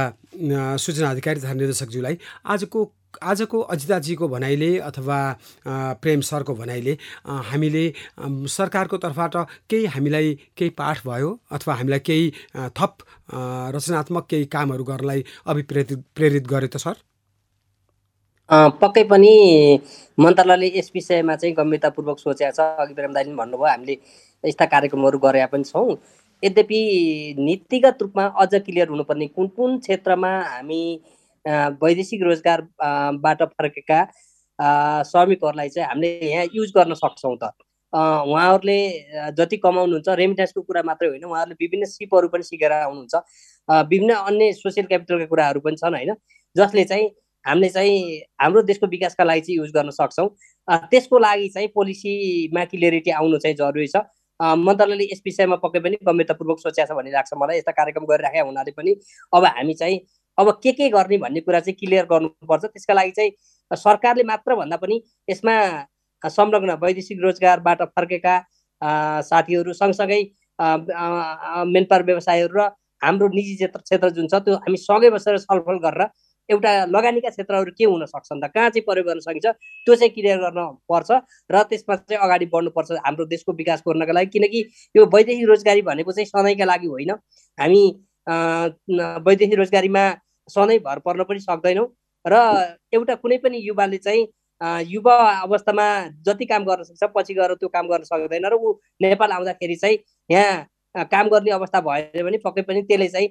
सूचना 0.77 1.09
अधिकारी 1.09 1.39
तथा 1.41 1.53
निर्देशकज्यूलाई 1.57 2.15
आजको 2.45 2.79
आजको 3.21 3.59
अजिताजीको 3.75 4.27
भनाइले 4.27 4.77
अथवा 4.89 5.17
प्रेम 6.01 6.21
सरको 6.21 6.53
भनाइले 6.55 6.97
हामीले 7.49 7.85
सरकारको 8.55 8.97
तर्फबाट 8.97 9.35
केही 9.69 9.85
हामीलाई 9.95 10.33
केही 10.57 10.69
पाठ 10.79 11.05
भयो 11.07 11.29
अथवा 11.51 11.73
हामीलाई 11.75 11.99
केही 12.09 12.29
थप 12.79 12.97
रचनात्मक 13.75 14.27
केही 14.29 14.45
कामहरू 14.55 14.83
गर्नलाई 14.83 15.23
अभिप्रेरित 15.47 16.03
प्रेरित 16.15 16.47
गरे 16.47 16.67
त 16.67 16.77
सर? 16.77 16.95
पक्कै 18.49 19.03
पनि 19.09 19.33
मन्त्रालयले 20.19 20.67
यस 20.77 20.91
विषयमा 20.95 21.35
चाहिँ 21.35 21.55
गम्भीरतापूर्वक 21.55 22.19
सोचेको 22.19 22.51
छ। 22.51 22.59
अघि 22.83 22.93
प्रेमदानी 22.93 23.33
भन्नुभयो 23.35 23.69
हामीले 23.69 23.95
यस्ता 24.43 24.65
कार्यक्रमहरू 24.73 25.17
गरेका 25.19 25.47
पनि 25.53 25.63
छौँ। 25.63 25.97
यद्यपि 26.43 26.79
नीतिगत 27.39 28.01
रूपमा 28.01 28.25
अझ 28.43 28.53
क्लियर 28.55 28.87
हुनुपर्ने 28.89 29.27
कुन 29.35 29.47
कुन 29.55 29.77
क्षेत्रमा 29.79 30.31
हामी 30.43 30.81
वैदेशिक 31.45 32.23
रोजगारबाट 32.23 33.43
फर्केका 33.43 33.99
श्रमिकहरूलाई 35.03 35.69
चाहिँ 35.69 35.87
हामीले 35.89 36.31
यहाँ 36.31 36.45
युज 36.53 36.71
गर्न 36.77 36.93
सक्छौँ 36.93 37.37
त। 37.43 37.51
उहाँहरूले 37.93 38.77
जति 39.37 39.57
कमाउनुहुन्छ 39.57 40.09
रेमिटेन्सको 40.09 40.61
कुरा 40.61 40.81
मात्रै 40.83 41.09
होइन 41.09 41.23
उहाँहरूले 41.25 41.55
विभिन्न 41.61 41.85
सिपहरू 41.85 42.27
पनि 42.27 42.43
सिकेर 42.43 42.71
आउनुहुन्छ। 42.71 43.15
विभिन्न 43.89 44.13
अन्य 44.13 44.51
सोसियल 44.53 44.85
क्यापिटलका 44.87 45.25
कुराहरू 45.25 45.59
पनि 45.59 45.75
छन् 45.77 45.95
होइन? 45.95 46.15
जसले 46.55 46.83
चाहिँ 46.85 47.09
हामीले 47.45 47.69
चाहिँ 47.69 48.21
हाम्रो 48.41 48.61
देशको 48.63 48.87
विकासका 48.87 49.23
लागि 49.23 49.41
चाहिँ 49.41 49.57
युज 49.57 49.71
गर्न 49.75 49.89
सक्छौँ। 49.91 50.27
त्यसको 50.89 51.19
लागि 51.19 51.47
चाहिँ 51.53 51.67
पोलिसीमा 51.75 52.63
क्लियरिटी 52.71 53.11
आउनु 53.11 53.37
चाहिँ 53.37 53.55
जरुरी 53.61 53.87
छ। 53.87 54.01
मन्त्रालयले 54.39 55.05
यस 55.11 55.21
विषयमा 55.25 55.55
पक्कै 55.61 55.79
पनि 55.79 55.97
गम्भीरतापूर्वक 56.01 56.59
सोचेको 56.59 56.87
छ 56.87 56.97
भन्ने 56.97 57.11
लाग्छ 57.11 57.33
मलाई। 57.35 57.57
यस्ता 57.57 57.71
कार्यक्रम 57.71 58.05
गरिराखेका 58.09 58.43
हुनाले 58.43 58.71
पनि 58.73 58.91
अब 59.33 59.45
हामी 59.45 59.73
चाहिँ 59.73 59.99
अब 60.37 60.51
के 60.63 60.71
के 60.71 60.89
गर्ने 60.89 61.17
भन्ने 61.17 61.41
कुरा 61.41 61.59
चाहिँ 61.59 61.75
क्लियर 61.79 62.05
गर्नुपर्छ। 62.11 62.65
त्यसका 62.65 62.93
लागि 62.93 63.11
चाहिँ 63.11 63.31
सरकारले 63.71 64.23
मात्र 64.23 64.55
भन्दा 64.55 64.77
पनि 64.77 65.01
यसमा 65.29 65.55
संलग्न 66.23 66.77
वैदेशिक 66.83 67.19
रोजगारबाट 67.23 67.81
फर्केका 67.95 68.35
साथीहरू 69.29 69.73
सँगसँगै 69.73 70.21
मेन 71.73 71.85
पावर 71.89 72.03
व्यवसायहरू 72.05 72.59
र 72.59 72.69
हाम्रो 73.01 73.27
निजी 73.27 73.55
क्षेत्र 73.55 73.79
क्षेत्र 73.79 74.09
जुन 74.15 74.27
छ 74.27 74.39
त्यो 74.43 74.55
हामी 74.63 74.77
सँगै 74.79 75.09
बसेर 75.11 75.37
छलफल 75.43 75.77
गरेर 75.85 76.07
एउटा 76.49 76.71
लगानीका 76.87 77.29
क्षेत्रहरू 77.29 77.71
के 77.77 77.85
हुन 77.85 78.05
सक्छन् 78.05 78.41
त? 78.43 78.47
कहाँ 78.55 78.69
चाहिँ 78.69 78.83
प्रयोग 78.87 79.07
गर्न 79.07 79.19
सकिन्छ? 79.19 79.47
त्यो 79.87 79.95
चाहिँ 79.95 80.11
क्लियर 80.15 80.37
गर्न 80.39 80.59
पर्छ 80.91 81.11
र 81.51 81.63
त्यसमा 81.69 81.95
चाहिँ 81.95 82.19
अगाडि 82.23 82.45
बढ्नुपर्छ 82.53 82.91
हाम्रो 83.05 83.25
देशको 83.27 83.51
विकास 83.59 83.83
गर्नका 83.87 84.13
लागि। 84.13 84.29
किनकि 84.35 84.59
यो 84.95 85.05
वैदेशिक 85.13 85.47
रोजगारी 85.47 85.81
भनेको 85.83 86.11
चाहिँ 86.11 86.27
सधैँका 86.27 86.65
लागि 86.65 86.87
होइन। 86.87 87.11
हामी 87.57 87.83
वैदेशिक 89.27 89.57
रोजगारीमा 89.59 90.03
सधैँ 90.49 90.79
भर 90.79 90.99
पर्न 91.05 91.23
पनि 91.23 91.39
सक्दैनौँ। 91.39 91.87
र 92.25 92.35
एउटा 92.93 93.15
कुनै 93.15 93.37
पनि 93.43 93.57
युवाले 93.67 93.97
चाहिँ 93.97 94.27
युवा 94.87 95.15
अवस्थामा 95.41 95.85
जति 96.25 96.45
काम 96.45 96.63
गर्न 96.65 96.83
सक्छ 96.83 97.11
पछि 97.15 97.33
गएर 97.33 97.53
त्यो 97.59 97.69
काम 97.69 97.87
गर्न 97.87 98.03
सक्दैन 98.03 98.45
र 98.47 98.55
ऊ 98.55 98.73
नेपाल 99.01 99.31
आउँदाखेरि 99.31 99.75
चाहिँ 99.75 99.97
यहाँ 100.29 101.05
काम 101.11 101.27
गर्ने 101.29 101.51
अवस्था 101.51 101.79
भएन 101.81 102.23
भने 102.23 102.37
पक्कै 102.37 102.61
पनि 102.61 102.81
त्यसले 102.87 103.07
चाहिँ 103.09 103.27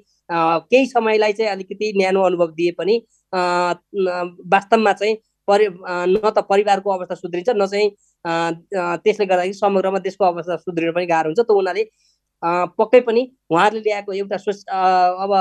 केही 0.68 0.86
समयलाई 0.86 1.32
चाहिँ 1.32 1.50
अलिकति 1.50 1.92
न्यानो 1.96 2.22
अनुभव 2.22 2.50
दिए 2.52 2.70
पनि 2.78 2.98
वास्तवमा 3.32 4.92
चाहिँ 4.92 5.16
परि 5.48 5.68
न 5.70 6.30
त 6.36 6.44
परिवारको 6.50 6.90
अवस्था 6.90 7.14
सुध्रिन्छ 7.14 7.48
न 7.56 7.66
चाहिँ 7.66 7.88
त्यसले 9.04 9.26
गर्दाखेरि 9.26 9.54
समग्रमा 9.54 9.98
देशको 10.04 10.24
अवस्था 10.24 10.56
सुध्रिन 10.56 10.92
पनि 10.92 11.06
गाह्रो 11.06 11.30
हुन्छ। 11.30 11.40
त 11.40 11.50
उनीहरूले 11.50 11.84
पक्कै 12.78 13.00
पनि 13.08 13.22
उहाँहरूले 13.50 13.82
ल्याएको 13.82 14.12
एउटा 14.12 14.36
अब 15.24 15.32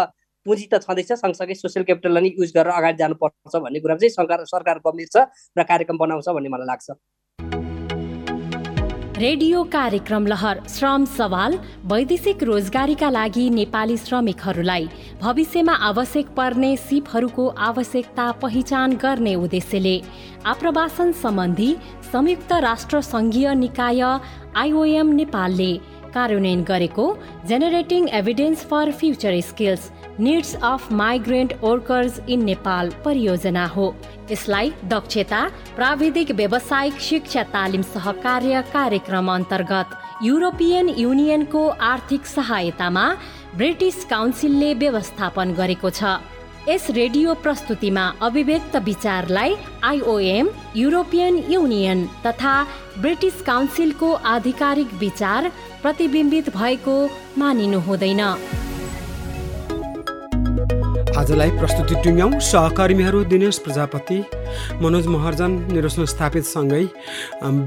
पुँजी 0.45 0.65
त 0.73 0.82
छँदैछ 0.82 1.12
सँगसँगै 1.13 1.54
सोसियल 1.56 1.84
क्यापिटललाई 1.86 2.21
नै 2.23 2.30
युज 2.34 2.51
गरेर 2.51 2.73
अगाडि 2.73 2.97
जानुपर्छ 2.97 3.56
भन्ने 3.56 3.80
कुरा 3.80 3.95
चाहिँ 3.95 4.10
सरकार 4.12 4.45
सरकार 4.49 4.77
गम्भीर 4.82 5.10
छ 5.13 5.30
र 5.54 5.63
कार्यक्रम 5.69 5.97
बनाउँछ 6.01 6.30
भन्ने 6.34 6.49
मलाई 6.49 6.65
लाग्छ। 6.65 6.88
रेडियो 9.21 9.63
कार्यक्रम 9.69 10.25
लहर 10.27 10.62
श्रम 10.67 11.06
सवाल 11.13 11.60
वैदेशिक 11.86 12.43
रोजगारीका 12.43 13.10
लागि 13.12 13.45
नेपाली 13.54 13.97
श्रमिकहरूलाई। 14.01 14.89
भविष्यमा 15.21 15.75
आवश्यक 15.89 16.34
पर्ने 16.34 16.75
सिपहरूको 16.80 17.47
आवश्यकता 17.69 18.25
पहिचान 18.41 18.97
गर्ने 18.97 19.36
उद्देश्यले। 19.38 19.95
आप्रवासन 20.47 21.12
सम्बन्धी 21.21 21.71
संयुक्त 22.12 22.51
राष्ट्र 22.65 23.01
सङ्घीय 23.06 23.54
निकाय 23.62 24.01
आइओएम 24.58 25.13
नेपालले 25.21 25.71
कार्यान्वयन 26.12 26.63
गरेको 26.67 27.06
generating 27.47 28.08
evidence 28.19 28.65
for 28.67 28.91
future 28.99 29.39
skills 29.41 29.84
needs 30.19 30.56
of 30.63 30.91
migrant 30.91 31.54
workers 31.63 32.19
in 32.30 32.43
Nepal 32.43 32.89
परियोजना 33.06 33.65
हो। 33.65 33.93
यसलाई 34.32 34.71
दक्षता 34.86 35.41
प्राविधिक 35.76 36.32
व्यावसायिक 36.32 37.00
शिक्षा 37.02 37.43
तालिम 37.54 37.82
सहकार्य 37.84 38.62
कार्यक्रम 38.74 39.32
अन्तर्गत 39.34 39.97
युरोपियन 40.24 40.89
युनियनको 40.97 41.67
आर्थिक 41.67 42.26
सहायतामा 42.26 43.06
ब्रिटिस 43.58 44.04
काउन्सिलले 44.06 44.74
व्यवस्थापन 44.74 45.54
गरेको 45.54 45.89
छ। 45.89 46.19
यस 46.69 46.89
रेडियो 46.91 47.34
प्रस्तुतिमा 47.43 48.06
अभिव्यक्त 48.21 48.76
विचारलाई 48.86 49.56
आइओएम 49.84 50.50
युरोपियन 50.76 51.43
युनियन 51.50 52.06
तथा 52.26 52.56
ब्रिटिस 53.02 53.41
काउन्सिलको 53.41 54.13
आधिकारिक 54.13 54.93
विचार 55.00 55.52
प्रतिबिम्बित 55.82 56.56
भएको 56.58 56.97
मानिनु 57.38 57.80
हुँदैन। 57.80 58.21
आजलाई 61.17 61.50
प्रस्तुति 61.60 61.95
टुङ्ग्यौँ 62.04 62.39
सहकर्मीहरू 62.39 63.24
दिनेश 63.28 63.58
प्रजापति 63.60 64.17
मनोज 64.82 65.08
महर्जन 65.08 65.52
निर्वसन 65.71 66.06
स्थापितसँगै 66.08 66.84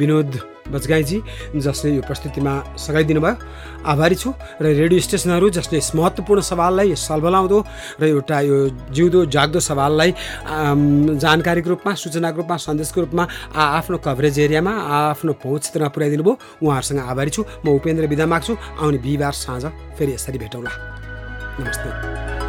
विनोद 0.00 0.38
बजगाईजी 0.72 1.18
जसले 1.61 1.90
यो 1.94 2.02
प्रस्तुतिमा 2.09 2.52
सघाइदिनु 2.80 3.20
भयो 3.20 3.37
आभारी 3.85 4.16
छु 4.16 4.33
र 4.62 4.72
रेडियो 4.80 5.00
स्टेसनहरू 5.07 5.50
जसले 5.59 5.78
यस 5.78 5.90
महत्त्वपूर्ण 5.94 6.40
सवाललाई 6.40 6.94
सलबलाउँदो 6.96 7.59
र 8.00 8.04
एउटा 8.09 8.40
यो 8.48 8.57
जिउँदो 8.96 9.24
जाग्दो 9.37 9.61
सवाललाई 9.61 10.11
जानकारीको 11.20 11.68
रूपमा 11.68 11.94
सूचनाको 12.00 12.37
रूपमा 12.40 12.57
सन्देशको 12.64 13.00
रूपमा 13.04 13.24
आफ्नो 13.52 13.98
कभरेज 14.07 14.38
एरियामा 14.46 14.72
आफ्नो 15.04 15.33
पहुँच 15.44 15.61
क्षेत्रमा 15.61 15.88
पुर्याइदिनु 15.92 16.24
भयो 16.24 16.38
उहाँहरूसँग 16.64 17.00
आभारी 17.12 17.30
छु। 17.37 17.44
म 17.44 17.76
उपेन्द्र 17.76 18.07
विदा 18.09 18.26
माग्छु। 18.26 18.57
आउने 18.80 18.98
बिहिबार 19.04 19.33
साँझ 19.37 19.64
फेरि 19.98 20.12
यसरी 20.16 20.38
भेटौँला। 20.38 20.72
नमस्ते। 21.61 22.43